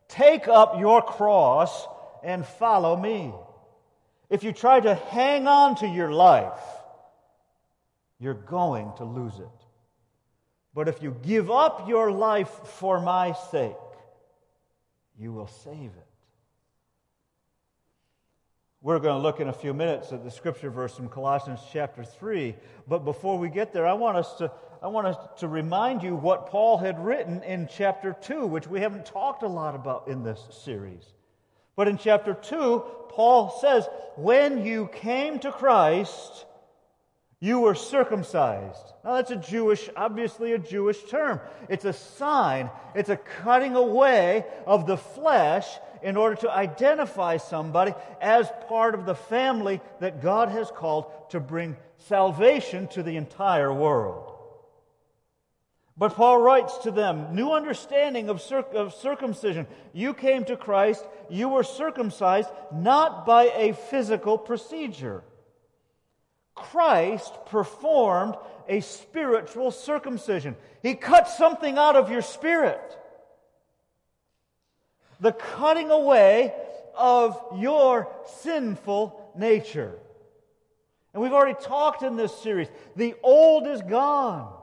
[0.07, 1.87] Take up your cross
[2.23, 3.33] and follow me.
[4.29, 6.59] If you try to hang on to your life,
[8.19, 9.47] you're going to lose it.
[10.73, 13.75] But if you give up your life for my sake,
[15.19, 16.12] you will save it.
[18.83, 22.03] We're going to look in a few minutes at the scripture verse from Colossians chapter
[22.03, 22.53] 3.
[22.85, 26.17] But before we get there, I want us to, I want us to remind you
[26.17, 30.21] what Paul had written in chapter 2, which we haven't talked a lot about in
[30.21, 31.05] this series.
[31.77, 36.45] But in chapter 2, Paul says, When you came to Christ,
[37.39, 38.93] you were circumcised.
[39.05, 41.39] Now, that's a Jewish, obviously a Jewish term.
[41.69, 45.67] It's a sign, it's a cutting away of the flesh
[46.03, 51.39] in order to identify somebody as part of the family that God has called to
[51.39, 54.29] bring salvation to the entire world.
[55.95, 59.67] But Paul writes to them, new understanding of, circ- of, circumcision.
[59.93, 65.23] You came to Christ, you were circumcised not by a physical procedure.
[66.55, 68.35] Christ performed
[68.67, 70.55] a spiritual circumcision.
[70.81, 72.97] He cut something out of your spirit
[75.23, 76.53] the cutting away
[76.95, 78.09] of your
[78.41, 79.97] sinful nature.
[81.13, 82.67] And we've already talked in this series.
[82.97, 84.53] The old is gone,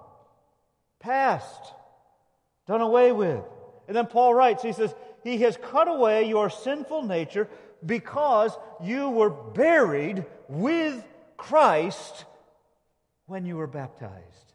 [0.98, 1.72] past,
[2.66, 3.42] done away with.
[3.88, 4.94] And then Paul writes, he says,
[5.24, 7.48] He has cut away your sinful nature
[7.84, 8.52] because
[8.82, 11.02] you were buried with
[11.38, 12.26] Christ
[13.24, 14.52] when you were baptized.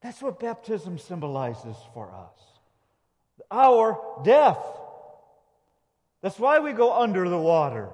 [0.00, 2.51] That's what baptism symbolizes for us
[3.50, 4.64] our death.
[6.22, 7.90] That's why we go under the water.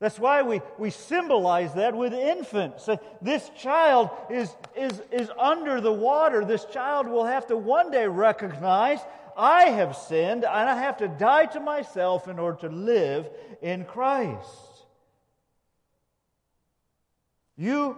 [0.00, 2.88] That's why we, we symbolize that with infants.
[3.20, 6.44] This child is, is, is under the water.
[6.44, 8.98] This child will have to one day recognize
[9.36, 13.30] I have sinned and I have to die to myself in order to live
[13.62, 14.48] in Christ.
[17.56, 17.96] You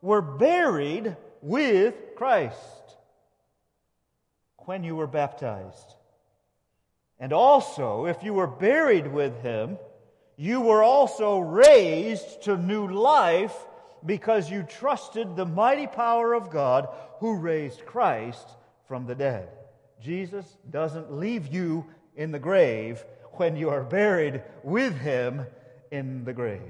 [0.00, 2.85] were buried with Christ
[4.66, 5.94] when you were baptized.
[7.18, 9.78] And also, if you were buried with him,
[10.36, 13.54] you were also raised to new life
[14.04, 16.88] because you trusted the mighty power of God
[17.20, 18.48] who raised Christ
[18.86, 19.48] from the dead.
[20.00, 23.02] Jesus doesn't leave you in the grave
[23.32, 25.46] when you are buried with him
[25.90, 26.60] in the grave.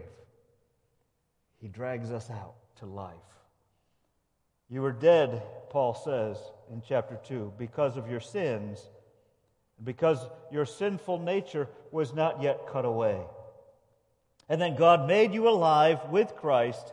[1.58, 3.14] He drags us out to life.
[4.68, 6.38] You were dead, Paul says
[6.72, 8.80] in chapter 2, because of your sins,
[9.82, 10.18] because
[10.50, 13.20] your sinful nature was not yet cut away.
[14.48, 16.92] And then God made you alive with Christ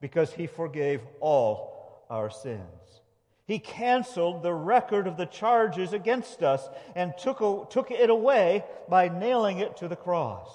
[0.00, 2.62] because he forgave all our sins.
[3.46, 9.08] He canceled the record of the charges against us and took, took it away by
[9.08, 10.50] nailing it to the cross.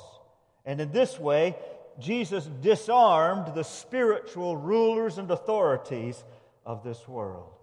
[0.64, 1.58] And in this way,
[2.00, 6.24] Jesus disarmed the spiritual rulers and authorities
[6.66, 7.54] of this world.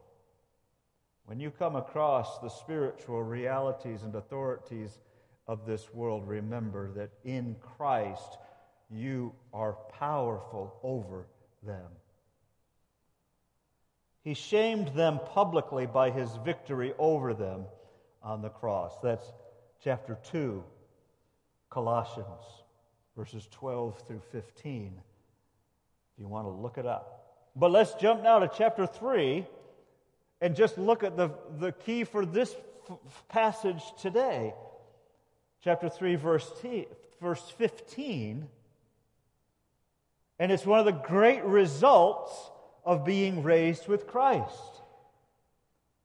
[1.26, 4.98] When you come across the spiritual realities and authorities
[5.46, 8.38] of this world, remember that in Christ
[8.90, 11.26] you are powerful over
[11.62, 11.86] them.
[14.22, 17.64] He shamed them publicly by his victory over them
[18.22, 18.92] on the cross.
[19.02, 19.24] That's
[19.82, 20.62] chapter 2,
[21.70, 22.44] Colossians,
[23.16, 27.19] verses 12 through 15, if you want to look it up.
[27.60, 29.46] But let's jump now to chapter 3
[30.40, 32.56] and just look at the, the key for this
[32.90, 32.98] f-
[33.28, 34.54] passage today.
[35.62, 36.86] Chapter 3, verse, t-
[37.20, 38.48] verse 15.
[40.38, 42.32] And it's one of the great results
[42.82, 44.80] of being raised with Christ.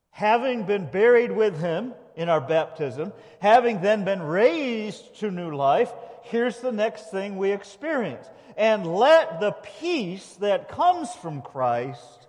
[0.10, 5.94] Having been buried with him in our baptism, having then been raised to new life,
[6.26, 8.28] here's the next thing we experience.
[8.58, 12.28] And let the peace that comes from Christ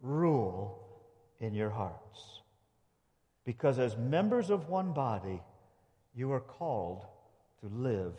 [0.00, 0.78] rule
[1.38, 2.40] in your hearts.
[3.44, 5.40] Because as members of one body,
[6.14, 7.04] you are called
[7.60, 8.14] to live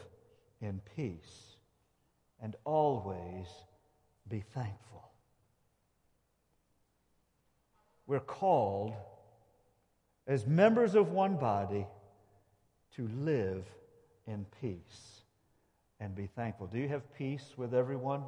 [0.61, 1.55] in peace
[2.41, 3.47] and always
[4.27, 5.09] be thankful.
[8.07, 8.93] We're called
[10.27, 11.85] as members of one body
[12.95, 13.65] to live
[14.27, 15.21] in peace
[15.99, 16.67] and be thankful.
[16.67, 18.23] Do you have peace with everyone?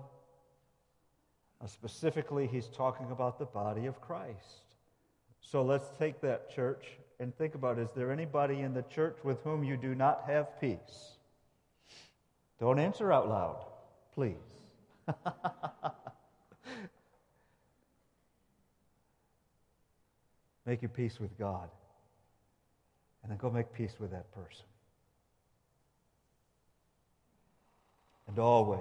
[1.61, 4.63] Uh, specifically, he's talking about the body of Christ.
[5.41, 6.85] So let's take that, church,
[7.19, 10.59] and think about is there anybody in the church with whom you do not have
[10.59, 11.17] peace?
[12.59, 13.65] Don't answer out loud,
[14.13, 14.35] please.
[20.65, 21.69] make your peace with God.
[23.21, 24.65] And then go make peace with that person.
[28.33, 28.79] And always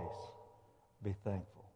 [1.04, 1.66] be thankful.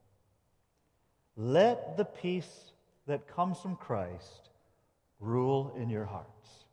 [1.37, 2.73] Let the peace
[3.07, 4.49] that comes from Christ
[5.21, 6.65] rule in your hearts.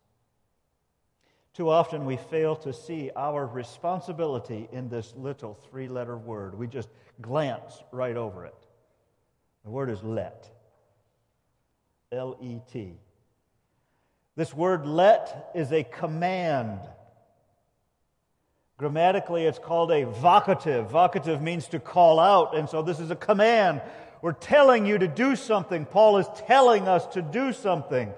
[1.52, 6.58] Too often we fail to see our responsibility in this little three letter word.
[6.58, 6.88] We just
[7.20, 8.66] glance right over it.
[9.64, 10.48] The word is let.
[12.12, 12.94] L E T.
[14.36, 16.80] This word let is a command.
[18.76, 20.90] Grammatically, it's called a vocative.
[20.90, 23.80] Vocative means to call out, and so this is a command.
[24.20, 25.86] We're telling you to do something.
[25.86, 28.12] Paul is telling us to do something.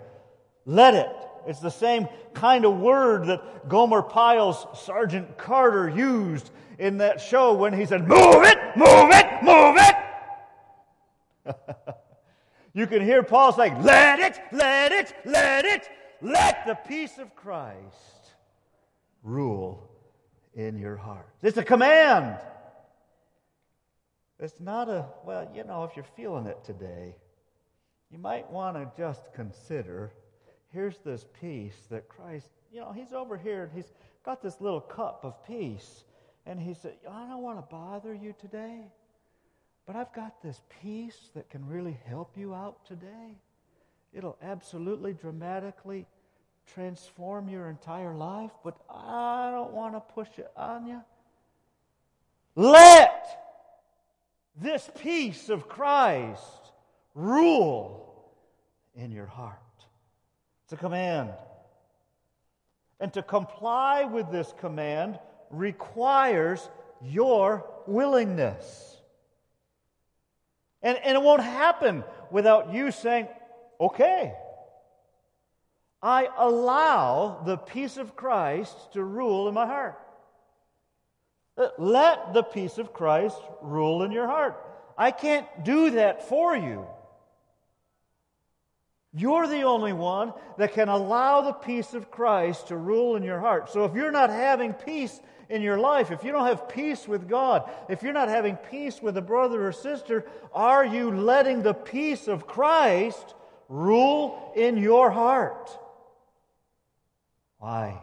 [0.65, 1.11] Let it.
[1.47, 7.53] It's the same kind of word that Gomer Pyle's Sergeant Carter used in that show
[7.53, 9.97] when he said, Move it, move it, move it.
[12.73, 15.89] you can hear Paul saying, Let it, let it, let it,
[16.23, 18.33] let the peace of Christ
[19.23, 19.91] rule
[20.57, 21.29] in your heart.
[21.43, 22.39] It's a command.
[24.41, 27.15] It's not a, well, you know, if you're feeling it today,
[28.11, 30.13] you might want to just consider
[30.73, 33.93] here's this peace that Christ, you know, he's over here and he's
[34.25, 36.05] got this little cup of peace.
[36.45, 38.83] And he said, I don't want to bother you today,
[39.87, 43.39] but I've got this peace that can really help you out today.
[44.13, 46.07] It'll absolutely dramatically
[46.75, 51.01] transform your entire life, but I don't want to push it on you.
[52.55, 53.25] Let
[54.61, 56.73] this peace of Christ
[57.15, 58.25] rule
[58.95, 59.59] in your heart.
[60.65, 61.31] It's a command.
[62.99, 65.19] And to comply with this command
[65.51, 66.69] requires
[67.03, 68.97] your willingness.
[70.83, 73.29] And, and it won't happen without you saying,
[73.81, 74.35] okay,
[76.03, 79.99] I allow the peace of Christ to rule in my heart.
[81.59, 84.63] Uh, let the peace of Christ rule in your heart.
[84.99, 86.87] I can't do that for you.
[89.15, 93.41] You're the only one that can allow the peace of Christ to rule in your
[93.41, 93.71] heart.
[93.71, 95.19] So if you're not having peace
[95.49, 99.01] in your life, if you don't have peace with God, if you're not having peace
[99.01, 103.35] with a brother or sister, are you letting the peace of Christ
[103.71, 105.71] rule in your heart?
[107.59, 108.01] Why?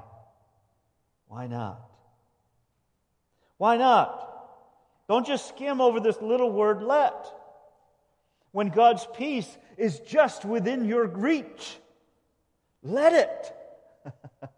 [1.27, 1.81] Why not?
[3.57, 4.29] Why not?
[5.07, 7.27] Don't just skim over this little word let.
[8.51, 11.77] When God's peace is just within your reach,
[12.83, 14.13] let it.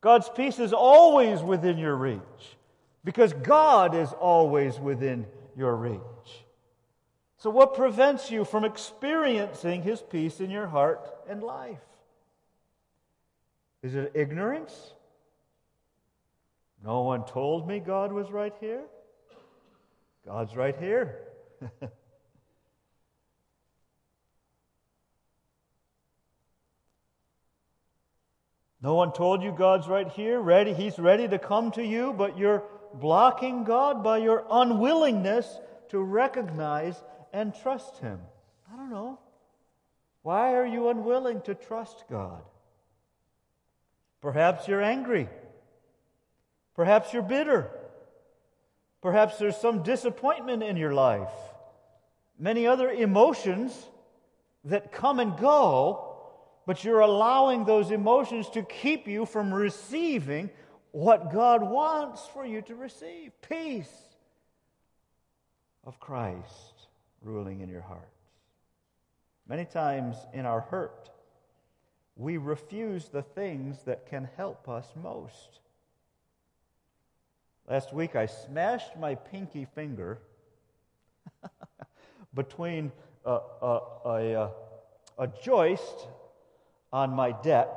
[0.00, 2.20] God's peace is always within your reach
[3.04, 5.26] because God is always within
[5.56, 6.00] your reach.
[7.38, 11.78] So, what prevents you from experiencing His peace in your heart and life?
[13.82, 14.92] Is it ignorance?
[16.84, 18.82] No one told me God was right here.
[20.24, 21.18] God's right here.
[28.82, 32.36] no one told you God's right here, ready, he's ready to come to you, but
[32.38, 32.64] you're
[32.94, 35.60] blocking God by your unwillingness
[35.90, 37.02] to recognize
[37.32, 38.20] and trust him.
[38.72, 39.18] I don't know.
[40.22, 42.42] Why are you unwilling to trust God?
[44.20, 45.28] Perhaps you're angry.
[46.74, 47.70] Perhaps you're bitter.
[49.00, 51.30] Perhaps there's some disappointment in your life.
[52.38, 53.72] Many other emotions
[54.64, 56.16] that come and go,
[56.66, 60.50] but you're allowing those emotions to keep you from receiving
[60.90, 63.92] what God wants for you to receive peace
[65.84, 66.88] of Christ
[67.22, 68.08] ruling in your heart.
[69.48, 71.10] Many times in our hurt,
[72.18, 75.60] we refuse the things that can help us most.
[77.70, 80.18] Last week, I smashed my pinky finger
[82.34, 82.90] between
[83.24, 84.50] a, a, a, uh,
[85.18, 86.08] a, joist
[86.92, 87.68] on my deck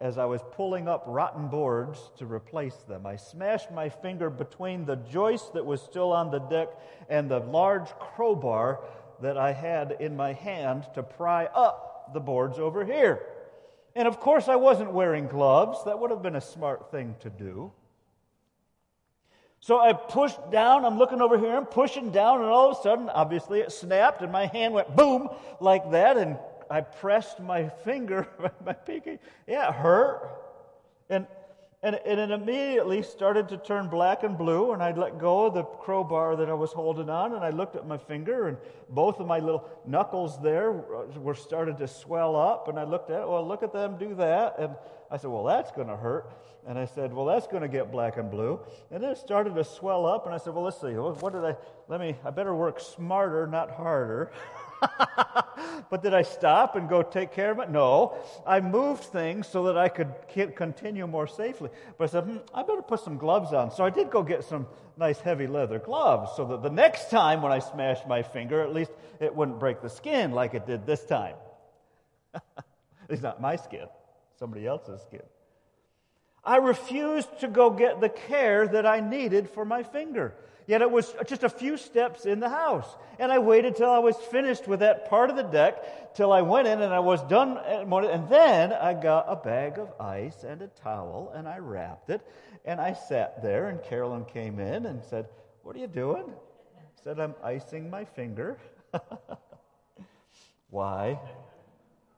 [0.00, 3.06] as I was pulling up rotten boards to replace them.
[3.06, 6.68] I smashed my finger between the joist that was still on the deck
[7.08, 8.80] and the large crowbar
[9.20, 13.20] that I had in my hand to pry up the boards over here.
[13.96, 15.78] And of course, I wasn't wearing gloves.
[15.84, 17.72] That would have been a smart thing to do.
[19.60, 22.82] So I pushed down, I'm looking over here, I'm pushing down, and all of a
[22.82, 25.30] sudden, obviously, it snapped, and my hand went boom
[25.60, 26.38] like that, and
[26.70, 28.28] I pressed my finger,
[28.64, 29.18] my pinky.
[29.48, 30.30] Yeah, it hurt.
[31.08, 31.26] And,
[31.82, 35.54] and, and it immediately started to turn black and blue, and I let go of
[35.54, 38.56] the crowbar that I was holding on, and I looked at my finger, and
[38.88, 43.20] both of my little knuckles there were started to swell up, and I looked at
[43.20, 44.74] it, well, look at them do that, and
[45.10, 46.32] I said, well, that's going to hurt.
[46.66, 48.58] And I said, well, that's going to get black and blue.
[48.90, 50.26] And then it started to swell up.
[50.26, 50.94] And I said, well, let's see.
[50.94, 51.56] What did I,
[51.86, 54.32] let me, I better work smarter, not harder.
[55.90, 57.70] but did I stop and go take care of it?
[57.70, 58.14] No.
[58.46, 60.12] I moved things so that I could
[60.54, 61.70] continue more safely.
[61.98, 63.70] But I said, hmm, I better put some gloves on.
[63.70, 64.66] So I did go get some
[64.96, 68.72] nice heavy leather gloves so that the next time when I smashed my finger, at
[68.72, 71.36] least it wouldn't break the skin like it did this time.
[73.08, 73.86] it's not my skin,
[74.38, 75.22] somebody else's skin.
[76.44, 80.34] I refused to go get the care that I needed for my finger.
[80.66, 82.88] Yet it was just a few steps in the house.
[83.20, 86.42] And I waited till I was finished with that part of the deck, till I
[86.42, 87.56] went in and I was done.
[87.58, 92.20] And then I got a bag of ice and a towel and I wrapped it.
[92.64, 95.28] And I sat there and Carolyn came in and said,
[95.62, 96.24] What are you doing?
[96.26, 98.58] I said, I'm icing my finger.
[100.70, 101.20] Why?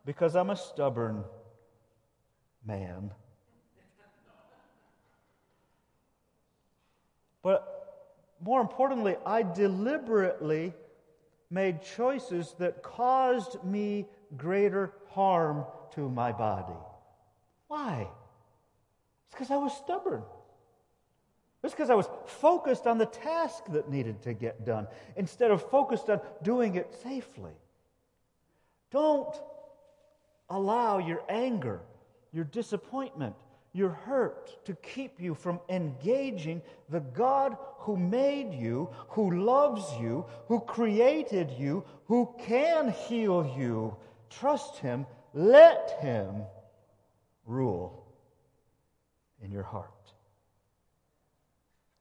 [0.06, 1.22] Because I'm a stubborn
[2.64, 3.10] man.
[7.42, 7.77] But
[8.40, 10.72] more importantly, I deliberately
[11.50, 15.64] made choices that caused me greater harm
[15.94, 16.76] to my body.
[17.68, 18.06] Why?
[19.26, 20.22] It's because I was stubborn.
[21.64, 24.86] It's because I was focused on the task that needed to get done
[25.16, 27.52] instead of focused on doing it safely.
[28.90, 29.34] Don't
[30.48, 31.80] allow your anger,
[32.32, 33.34] your disappointment,
[33.72, 40.24] your hurt to keep you from engaging the God who made you, who loves you,
[40.46, 43.96] who created you, who can heal you.
[44.30, 45.06] Trust Him.
[45.34, 46.42] Let Him
[47.46, 48.06] rule
[49.42, 49.90] in your heart.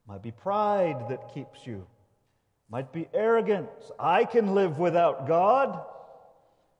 [0.07, 1.85] Might be pride that keeps you.
[2.69, 3.91] Might be arrogance.
[3.99, 5.81] I can live without God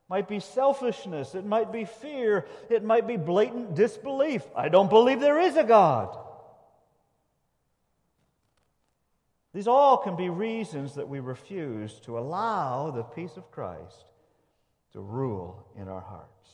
[0.09, 4.43] might be selfishness, it might be fear, it might be blatant disbelief.
[4.55, 6.17] I don't believe there is a God.
[9.53, 14.11] These all can be reasons that we refuse to allow the peace of Christ
[14.93, 16.49] to rule in our hearts.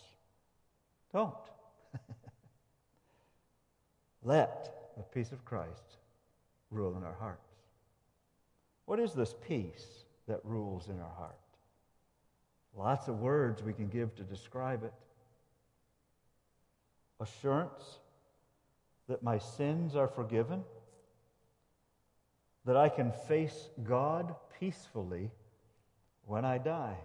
[1.12, 1.34] Don't.
[4.24, 5.98] Let the peace of Christ
[6.72, 7.40] rule in our hearts.
[8.86, 11.38] What is this peace that rules in our heart?
[12.78, 14.94] Lots of words we can give to describe it.
[17.20, 18.00] Assurance
[19.08, 20.64] that my sins are forgiven,
[22.66, 25.30] that I can face God peacefully
[26.26, 26.98] when I die.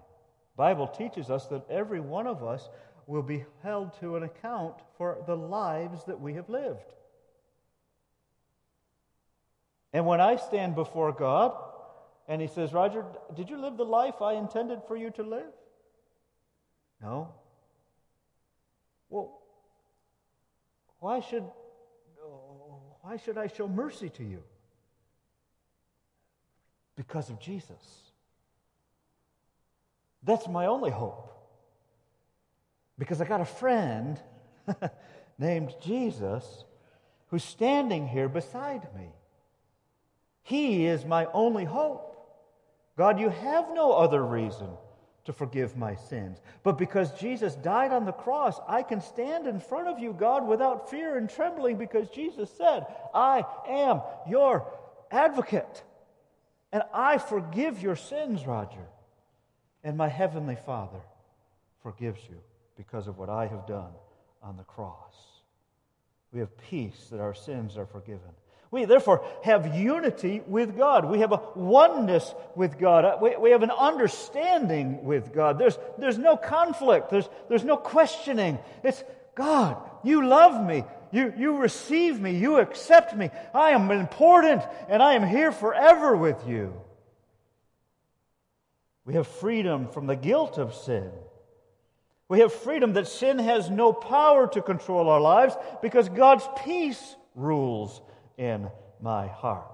[0.57, 2.69] Bible teaches us that every one of us
[3.07, 6.93] will be held to an account for the lives that we have lived.
[9.93, 11.55] And when I stand before God
[12.29, 13.05] and He says, Roger,
[13.35, 15.51] did you live the life I intended for you to live?
[17.03, 17.33] No.
[19.09, 19.41] Well,
[21.01, 21.45] why should,
[23.01, 24.43] why should I show mercy to you?
[26.97, 28.13] Because of Jesus.
[30.23, 31.33] That's my only hope.
[32.99, 34.21] Because I got a friend
[35.39, 36.65] named Jesus
[37.29, 39.13] who's standing here beside me.
[40.43, 42.18] He is my only hope.
[42.99, 44.69] God, you have no other reason
[45.25, 46.41] to forgive my sins.
[46.65, 50.49] But because Jesus died on the cross, I can stand in front of you, God,
[50.49, 54.67] without fear and trembling because Jesus said, I am your
[55.13, 55.85] advocate.
[56.73, 58.89] And I forgive your sins, Roger.
[59.85, 61.01] And my heavenly Father
[61.85, 62.41] forgives you
[62.77, 63.93] because of what I have done
[64.43, 65.15] on the cross.
[66.33, 68.35] We have peace that our sins are forgiven.
[68.71, 71.07] We therefore have unity with God.
[71.07, 73.05] We have a oneness with God.
[73.05, 75.59] Uh, we, we have an understanding with God.
[75.59, 77.11] There's, there's no conflict.
[77.11, 78.59] There's, there's no questioning.
[78.85, 79.03] It's
[79.35, 80.85] God, you love me.
[81.13, 82.37] You, you receive me.
[82.37, 83.31] You accept me.
[83.55, 86.75] I am important and I am here forever with you.
[89.07, 91.11] We have freedom from the guilt of sin.
[92.29, 97.17] We have freedom that sin has no power to control our lives because God's peace
[97.35, 98.03] rules
[98.39, 98.71] in
[99.03, 99.67] my heart.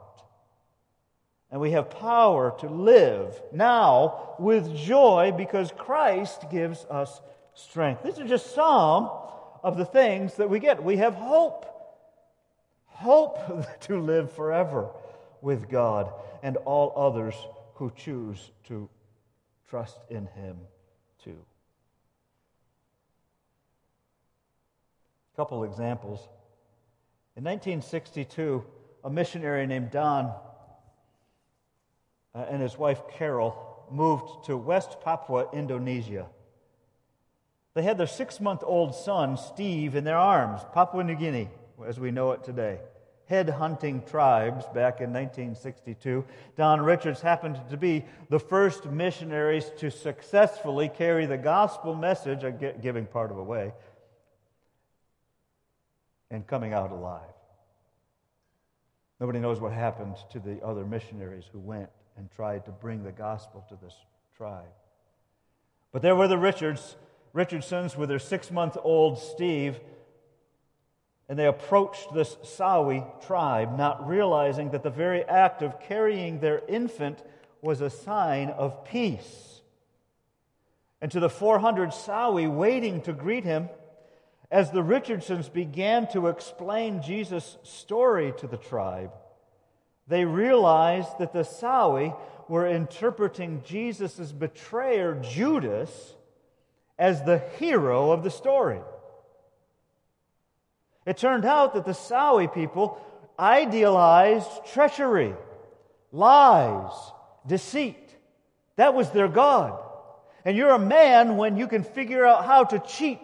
[1.50, 7.20] And we have power to live now with joy because Christ gives us
[7.54, 8.02] strength.
[8.02, 9.08] These are just some
[9.62, 10.82] of the things that we get.
[10.82, 11.66] We have hope.
[12.86, 13.38] Hope
[13.82, 14.88] to live forever
[15.40, 16.12] with God
[16.42, 17.34] and all others
[17.74, 18.88] who choose to
[19.68, 20.56] trust in Him
[21.22, 21.38] too.
[25.32, 26.28] A couple examples.
[27.36, 28.64] In 1962,
[29.02, 30.32] a missionary named Don
[32.32, 36.26] uh, and his wife Carol moved to West Papua, Indonesia.
[37.74, 41.48] They had their six month old son, Steve, in their arms, Papua New Guinea,
[41.84, 42.78] as we know it today.
[43.26, 46.24] Head hunting tribes back in 1962.
[46.56, 52.44] Don Richards happened to be the first missionaries to successfully carry the gospel message,
[52.80, 53.72] giving part of away,
[56.30, 57.22] and coming out alive.
[59.20, 63.12] Nobody knows what happened to the other missionaries who went and tried to bring the
[63.12, 63.94] gospel to this
[64.36, 64.64] tribe.
[65.92, 66.96] But there were the Richards,
[67.32, 69.78] Richardsons with their six month old Steve,
[71.28, 76.60] and they approached this Sawi tribe, not realizing that the very act of carrying their
[76.68, 77.22] infant
[77.62, 79.62] was a sign of peace.
[81.00, 83.68] And to the 400 Sawi waiting to greet him,
[84.54, 89.10] as the Richardsons began to explain Jesus' story to the tribe,
[90.06, 92.16] they realized that the Sawi
[92.48, 96.14] were interpreting Jesus' betrayer, Judas,
[96.96, 98.78] as the hero of the story.
[101.04, 103.04] It turned out that the Sawi people
[103.36, 105.34] idealized treachery,
[106.12, 106.92] lies,
[107.44, 108.16] deceit.
[108.76, 109.82] That was their God.
[110.44, 113.18] And you're a man when you can figure out how to cheat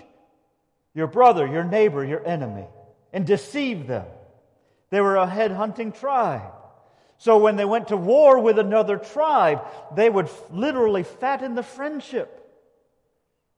[0.95, 2.67] your brother, your neighbor, your enemy,
[3.13, 4.07] and deceive them.
[4.91, 6.53] They were a head-hunting tribe.
[7.19, 9.61] So when they went to war with another tribe,
[9.95, 12.37] they would literally fatten the friendship.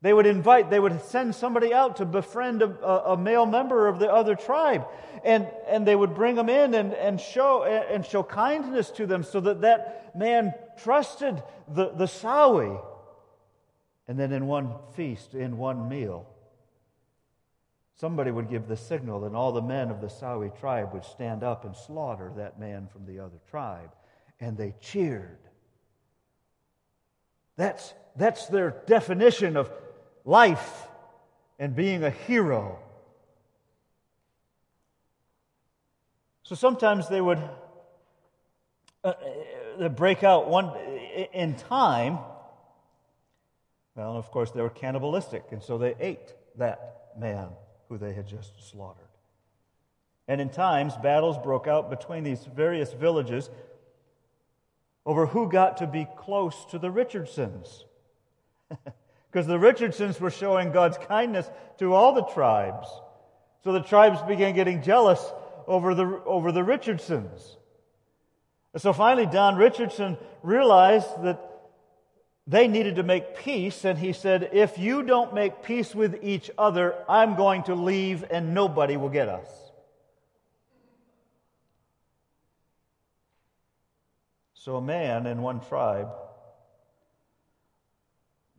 [0.02, 4.00] They would invite, they would send somebody out to befriend a, a, male member of
[4.00, 4.84] the other tribe.
[5.24, 9.22] And, and they would bring them in and, and, show, and show kindness to them
[9.22, 12.82] so that that man trusted the, the Sawi.
[14.08, 16.26] And then in one feast, in one meal,
[18.02, 21.44] Somebody would give the signal, and all the men of the Sawi tribe would stand
[21.44, 23.92] up and slaughter that man from the other tribe.
[24.40, 25.38] And they cheered.
[27.54, 29.70] That's, that's their definition of
[30.24, 30.88] life
[31.60, 32.80] and being a hero.
[36.42, 37.38] So sometimes they would
[39.04, 39.12] uh,
[39.90, 40.76] break out one
[41.32, 42.18] in time.
[43.94, 47.50] Well, of course, they were cannibalistic, and so they ate that man
[47.92, 49.04] who they had just slaughtered.
[50.26, 53.50] And in times, battles broke out between these various villages
[55.04, 57.84] over who got to be close to the Richardsons.
[59.30, 62.86] Because the Richardsons were showing God's kindness to all the tribes.
[63.64, 65.24] So the tribes began getting jealous
[65.66, 67.56] over the, over the Richardsons.
[68.74, 71.40] And so finally, Don Richardson realized that
[72.52, 76.50] they needed to make peace, and he said, If you don't make peace with each
[76.58, 79.48] other, I'm going to leave and nobody will get us.
[84.52, 86.10] So a man in one tribe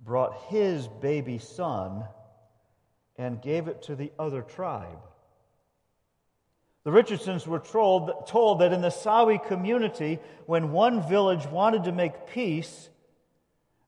[0.03, 2.03] brought his baby son
[3.15, 4.99] and gave it to the other tribe.
[6.83, 10.17] The Richardsons were told, told that in the Sawi community,
[10.47, 12.89] when one village wanted to make peace,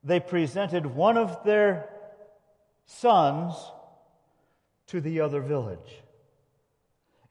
[0.05, 1.89] they presented one of their
[2.85, 3.55] sons
[4.87, 6.03] to the other village.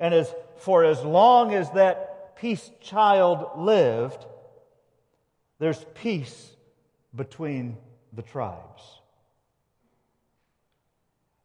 [0.01, 4.27] And as, for as long as that peace child lived,
[5.61, 6.51] there's peace
[7.15, 7.77] between
[8.13, 8.83] the tribes.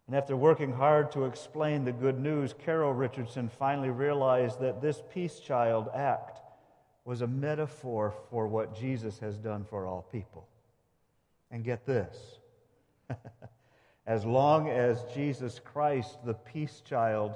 [0.08, 5.04] And after working hard to explain the good news, Carol Richardson finally realized that this
[5.14, 6.42] peace child act
[7.06, 10.49] was a metaphor for what Jesus has done for all people.
[11.52, 12.16] And get this
[14.08, 17.34] as long as Jesus Christ, the peace child,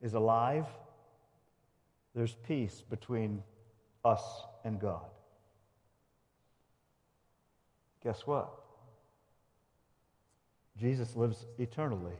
[0.00, 0.66] is alive,
[2.14, 3.42] there's peace between
[4.04, 4.22] us
[4.64, 5.04] and God.
[8.02, 8.48] Guess what?
[10.78, 12.16] Jesus lives eternally.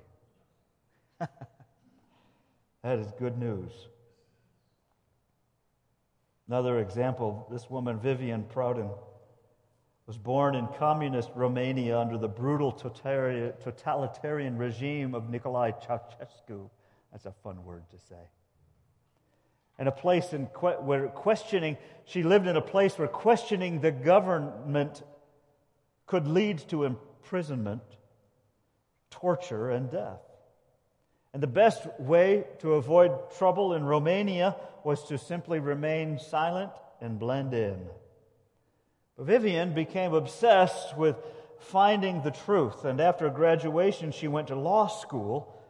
[1.18, 3.72] that is good news.
[6.48, 8.90] Another example this woman, Vivian Proudin,
[10.08, 16.70] was born in communist Romania under the brutal totalitarian regime of Nicolae Ceausescu.
[17.12, 18.30] That's a fun word to say.
[19.78, 23.92] And a place in que- where questioning, she lived in a place where questioning the
[23.92, 25.02] government
[26.06, 27.82] could lead to imprisonment,
[29.10, 30.22] torture, and death.
[31.34, 37.18] And the best way to avoid trouble in Romania was to simply remain silent and
[37.18, 37.90] blend in.
[39.18, 41.16] Vivian became obsessed with
[41.58, 45.60] finding the truth, and after graduation, she went to law school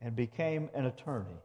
[0.00, 1.40] and became an attorney.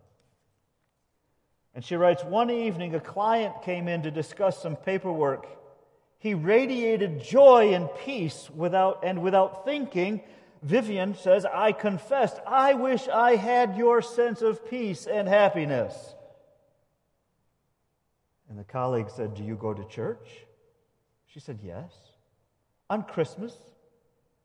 [1.76, 5.48] And she writes One evening, a client came in to discuss some paperwork
[6.22, 10.22] he radiated joy and peace without, and without thinking.
[10.62, 16.14] Vivian says, I confessed, I wish I had your sense of peace and happiness.
[18.48, 20.46] And the colleague said, Do you go to church?
[21.34, 21.92] She said, Yes.
[22.90, 23.56] On Christmas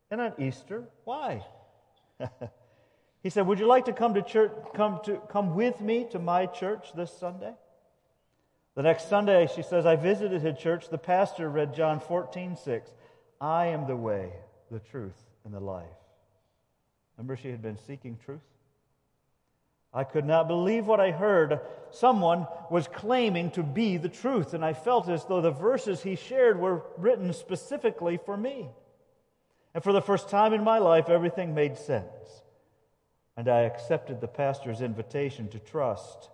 [0.09, 0.85] and on Easter.
[1.03, 1.45] Why?
[3.23, 6.19] he said, Would you like to come to church, come to come with me to
[6.19, 7.53] my church this Sunday?
[8.75, 10.89] The next Sunday, she says, I visited his church.
[10.89, 12.91] The pastor read John 14, 6.
[13.41, 14.31] I am the way,
[14.69, 15.85] the truth, and the life.
[17.17, 18.39] Remember, she had been seeking truth?
[19.97, 21.59] I could not believe what I heard.
[21.89, 26.15] Someone was claiming to be the truth, and I felt as though the verses he
[26.15, 28.69] shared were written specifically for me.
[29.73, 32.43] And for the first time in my life, everything made sense.
[33.35, 36.29] And I accepted the pastor's invitation to trust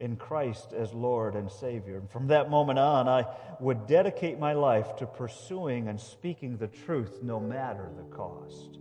[0.00, 1.98] in Christ as Lord and Savior.
[1.98, 3.26] And from that moment on, I
[3.60, 8.80] would dedicate my life to pursuing and speaking the truth no matter the cost.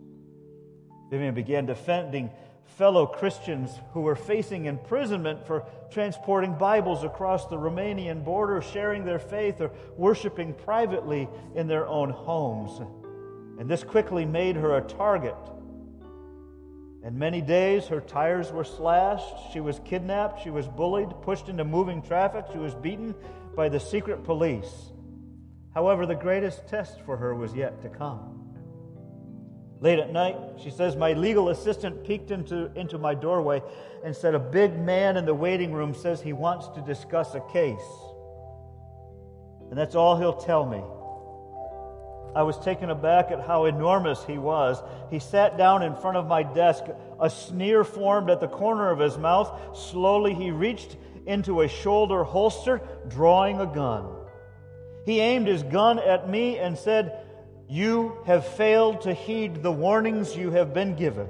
[1.11, 2.31] Vivian began defending
[2.77, 9.19] fellow Christians who were facing imprisonment for transporting Bibles across the Romanian border, sharing their
[9.19, 12.79] faith, or worshiping privately in their own homes.
[13.59, 15.35] And this quickly made her a target
[17.03, 21.63] and many days her tires were slashed, she was kidnapped, she was bullied, pushed into
[21.63, 23.15] moving traffic, she was beaten
[23.55, 24.91] by the secret police.
[25.73, 28.40] However, the greatest test for her was yet to come.
[29.81, 33.63] Late at night, she says, my legal assistant peeked into, into my doorway
[34.05, 37.41] and said, A big man in the waiting room says he wants to discuss a
[37.51, 37.81] case.
[39.71, 40.83] And that's all he'll tell me.
[42.35, 44.81] I was taken aback at how enormous he was.
[45.09, 46.83] He sat down in front of my desk.
[47.19, 49.51] A sneer formed at the corner of his mouth.
[49.75, 50.95] Slowly, he reached
[51.25, 54.05] into a shoulder holster, drawing a gun.
[55.05, 57.20] He aimed his gun at me and said,
[57.71, 61.29] You have failed to heed the warnings you have been given.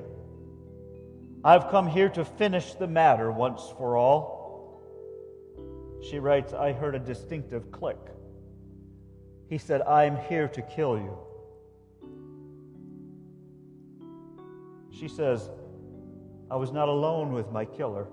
[1.44, 4.82] I've come here to finish the matter once for all.
[6.02, 8.00] She writes, I heard a distinctive click.
[9.50, 11.16] He said, I'm here to kill you.
[15.00, 15.48] She says,
[16.50, 18.08] I was not alone with my killer.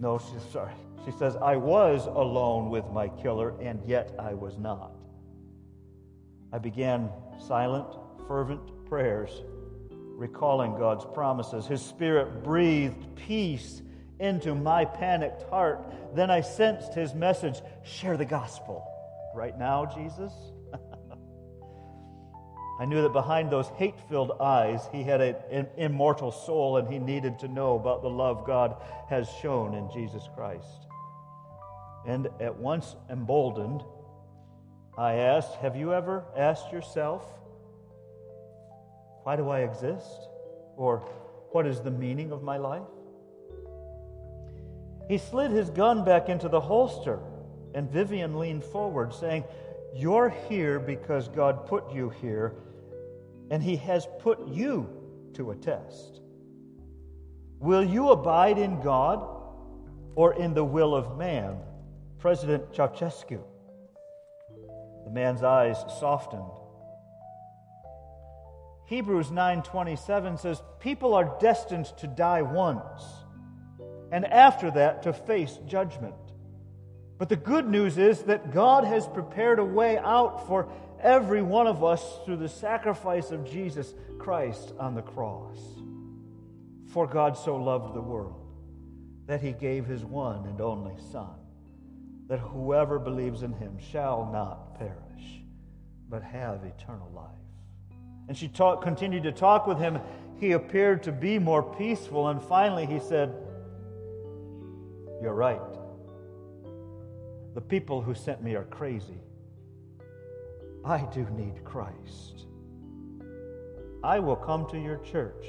[0.00, 0.74] No, she's sorry.
[1.04, 4.93] She says, I was alone with my killer, and yet I was not.
[6.54, 7.10] I began
[7.48, 7.88] silent,
[8.28, 9.42] fervent prayers,
[9.90, 11.66] recalling God's promises.
[11.66, 13.82] His Spirit breathed peace
[14.20, 15.84] into my panicked heart.
[16.14, 18.88] Then I sensed His message share the gospel.
[19.34, 20.32] Right now, Jesus?
[22.80, 27.00] I knew that behind those hate filled eyes, he had an immortal soul and he
[27.00, 28.76] needed to know about the love God
[29.10, 30.86] has shown in Jesus Christ.
[32.06, 33.82] And at once emboldened,
[34.96, 37.24] I asked, Have you ever asked yourself,
[39.24, 40.28] why do I exist?
[40.76, 40.98] Or
[41.50, 42.82] what is the meaning of my life?
[45.08, 47.18] He slid his gun back into the holster,
[47.74, 49.44] and Vivian leaned forward, saying,
[49.94, 52.54] You're here because God put you here,
[53.50, 54.88] and He has put you
[55.34, 56.20] to a test.
[57.58, 59.26] Will you abide in God
[60.14, 61.56] or in the will of man?
[62.18, 63.40] President Ceausescu.
[65.04, 66.50] The man's eyes softened.
[68.86, 73.02] Hebrews 9:27 says people are destined to die once
[74.12, 76.14] and after that to face judgment.
[77.18, 80.68] But the good news is that God has prepared a way out for
[81.00, 85.58] every one of us through the sacrifice of Jesus Christ on the cross.
[86.88, 88.40] For God so loved the world
[89.26, 91.34] that he gave his one and only Son,
[92.28, 95.42] that whoever believes in him shall not perish,
[96.08, 97.98] but have eternal life.
[98.28, 99.98] And she talk, continued to talk with him.
[100.40, 103.34] He appeared to be more peaceful, and finally he said,
[105.22, 105.60] You're right.
[107.54, 109.20] The people who sent me are crazy.
[110.84, 112.46] I do need Christ.
[114.02, 115.46] I will come to your church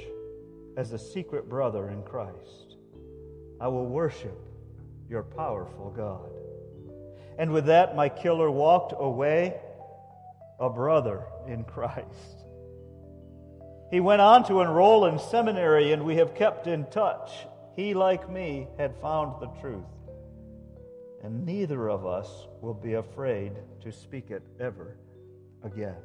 [0.76, 2.76] as a secret brother in Christ.
[3.60, 4.38] I will worship
[5.08, 6.35] your powerful God.
[7.38, 9.60] And with that, my killer walked away
[10.58, 12.44] a brother in Christ.
[13.90, 17.30] He went on to enroll in seminary, and we have kept in touch.
[17.76, 19.84] He, like me, had found the truth.
[21.22, 22.28] And neither of us
[22.60, 23.52] will be afraid
[23.82, 24.96] to speak it ever
[25.62, 25.96] again.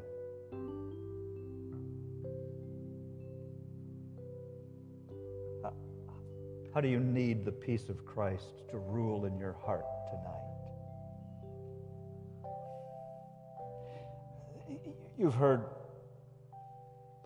[6.74, 10.41] How do you need the peace of Christ to rule in your heart tonight?
[15.22, 15.64] You've heard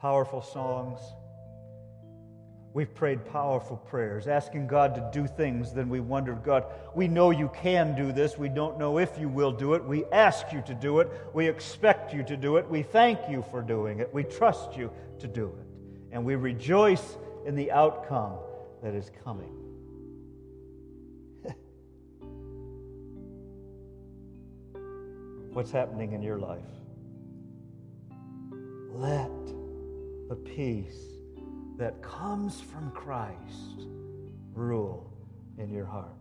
[0.01, 0.99] powerful songs.
[2.73, 5.71] We've prayed powerful prayers, asking God to do things.
[5.71, 8.37] Then we wondered, God, we know you can do this.
[8.37, 9.85] We don't know if you will do it.
[9.85, 11.09] We ask you to do it.
[11.33, 12.69] We expect you to do it.
[12.69, 14.13] We thank you for doing it.
[14.13, 15.65] We trust you to do it.
[16.11, 18.33] And we rejoice in the outcome
[18.83, 19.53] that is coming.
[25.53, 26.59] What's happening in your life?
[28.97, 29.29] Let
[30.29, 30.95] the peace
[31.75, 33.89] that comes from Christ
[34.53, 35.11] rule
[35.57, 36.15] in your heart.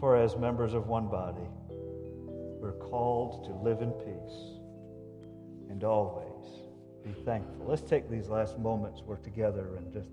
[0.00, 1.46] For as members of one body,
[2.60, 4.58] we're called to live in peace
[5.70, 6.48] and always
[7.04, 7.64] be thankful.
[7.64, 10.10] Let's take these last moments we're together and just,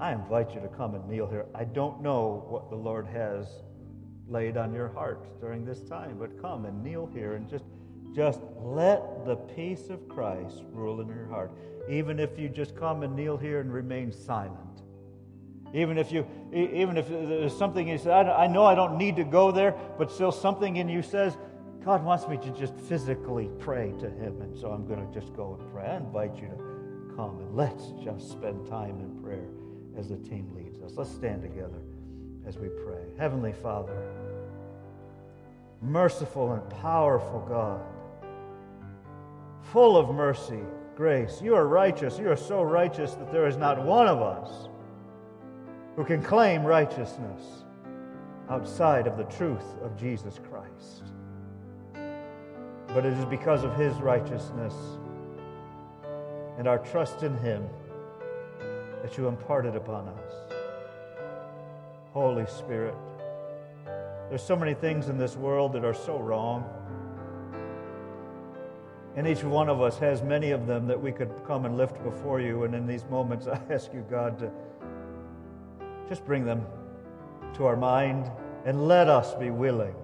[0.00, 1.44] I invite you to come and kneel here.
[1.54, 3.46] I don't know what the Lord has
[4.26, 7.66] laid on your heart during this time, but come and kneel here and just
[8.16, 11.52] just let the peace of Christ rule in your heart.
[11.86, 14.56] Even if you just come and kneel here and remain silent.
[15.74, 19.24] Even if you, even if there's something you say, I know I don't need to
[19.24, 21.36] go there, but still something in you says,
[21.84, 25.36] God wants me to just physically pray to Him, and so I'm going to just
[25.36, 25.84] go and pray.
[25.84, 29.46] I invite you to come and let's just spend time in prayer
[29.98, 30.92] as the team leads us.
[30.96, 31.82] Let's stand together
[32.46, 33.02] as we pray.
[33.18, 33.94] Heavenly Father,
[35.82, 37.82] merciful and powerful God
[39.72, 40.60] full of mercy,
[40.96, 41.40] grace.
[41.42, 42.18] You are righteous.
[42.18, 44.68] You are so righteous that there is not one of us
[45.96, 47.64] who can claim righteousness
[48.48, 51.02] outside of the truth of Jesus Christ.
[52.88, 54.74] But it is because of his righteousness
[56.58, 57.68] and our trust in him
[59.02, 60.32] that you imparted upon us.
[62.12, 62.94] Holy Spirit,
[64.28, 66.64] there's so many things in this world that are so wrong.
[69.16, 72.02] And each one of us has many of them that we could come and lift
[72.04, 72.64] before you.
[72.64, 74.50] And in these moments, I ask you, God, to
[76.08, 76.64] just bring them
[77.54, 78.30] to our mind
[78.64, 79.94] And let us be willing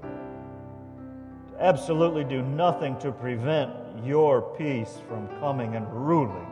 [1.51, 3.70] to absolutely do nothing to prevent
[4.05, 6.47] your peace from coming and ruling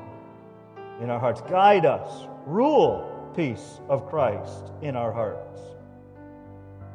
[1.00, 1.40] in our hearts.
[1.42, 5.60] Guide us, rule peace of Christ in our hearts.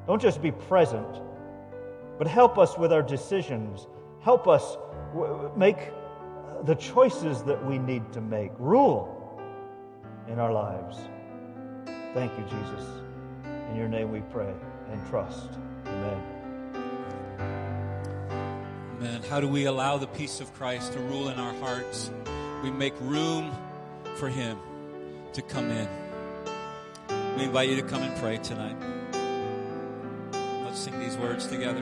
[0.06, 1.22] Don't just be present,
[2.18, 3.88] but help us with our decisions.
[4.22, 4.78] Help us
[5.56, 5.92] make
[6.64, 8.52] the choices that we need to make.
[8.58, 9.40] Rule
[10.28, 10.98] in our lives.
[12.14, 12.88] Thank you, Jesus.
[13.70, 14.54] In your name we pray
[14.92, 15.50] and trust.
[15.86, 16.24] Amen.
[18.98, 19.22] Amen.
[19.30, 22.12] How do we allow the peace of Christ to rule in our hearts?
[22.64, 23.54] We make room
[24.16, 24.58] for Him
[25.34, 25.88] to come in.
[27.38, 28.78] We invite you to come and pray tonight.
[30.64, 31.82] Let's sing these words together.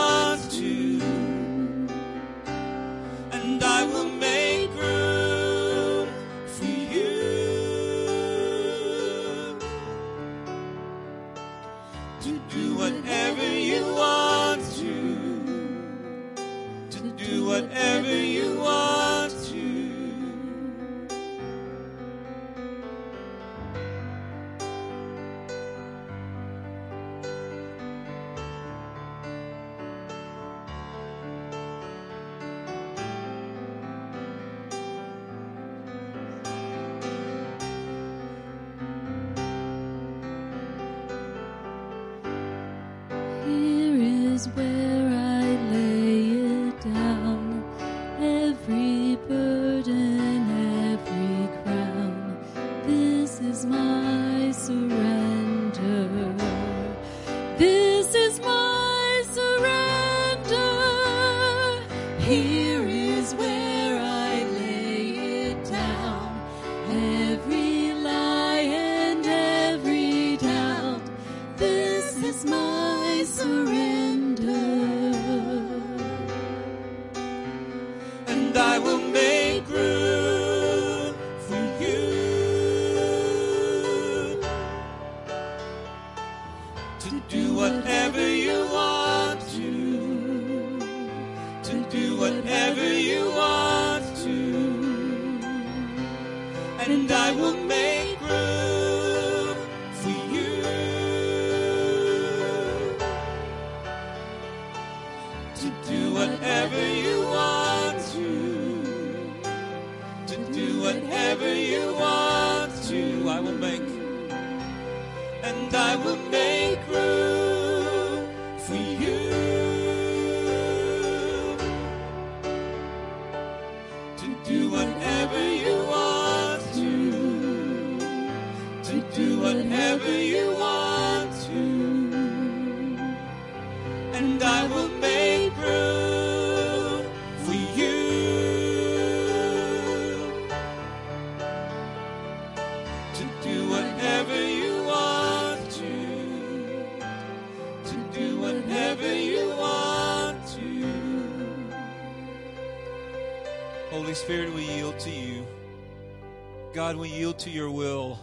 [156.73, 158.17] God, we yield to your will.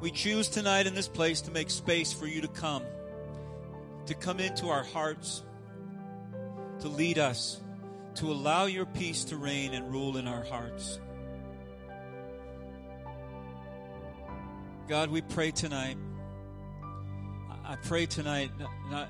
[0.00, 2.82] We choose tonight in this place to make space for you to come
[4.06, 5.42] to come into our hearts,
[6.80, 7.60] to lead us,
[8.14, 11.00] to allow your peace to reign and rule in our hearts.
[14.88, 15.96] God, we pray tonight.
[17.64, 18.52] I pray tonight,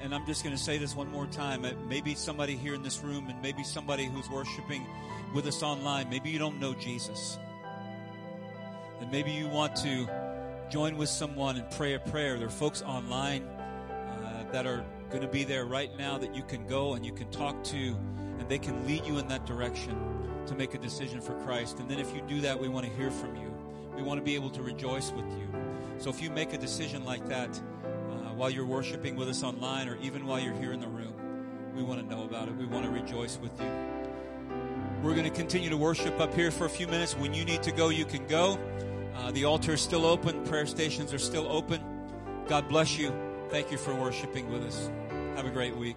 [0.00, 1.66] and I'm just going to say this one more time.
[1.88, 4.86] Maybe somebody here in this room, and maybe somebody who's worshiping
[5.34, 7.38] with us online, maybe you don't know Jesus.
[9.00, 10.08] And maybe you want to
[10.70, 12.38] join with someone and pray a prayer.
[12.38, 16.42] There are folks online uh, that are going to be there right now that you
[16.42, 19.96] can go and you can talk to, and they can lead you in that direction
[20.46, 21.78] to make a decision for Christ.
[21.78, 23.52] And then if you do that, we want to hear from you.
[23.94, 25.48] We want to be able to rejoice with you.
[25.98, 27.50] So if you make a decision like that
[27.84, 31.14] uh, while you're worshiping with us online or even while you're here in the room,
[31.74, 32.56] we want to know about it.
[32.56, 33.95] We want to rejoice with you.
[35.02, 37.16] We're going to continue to worship up here for a few minutes.
[37.16, 38.58] When you need to go, you can go.
[39.14, 41.82] Uh, the altar is still open, prayer stations are still open.
[42.48, 43.12] God bless you.
[43.50, 44.90] Thank you for worshiping with us.
[45.36, 45.96] Have a great week.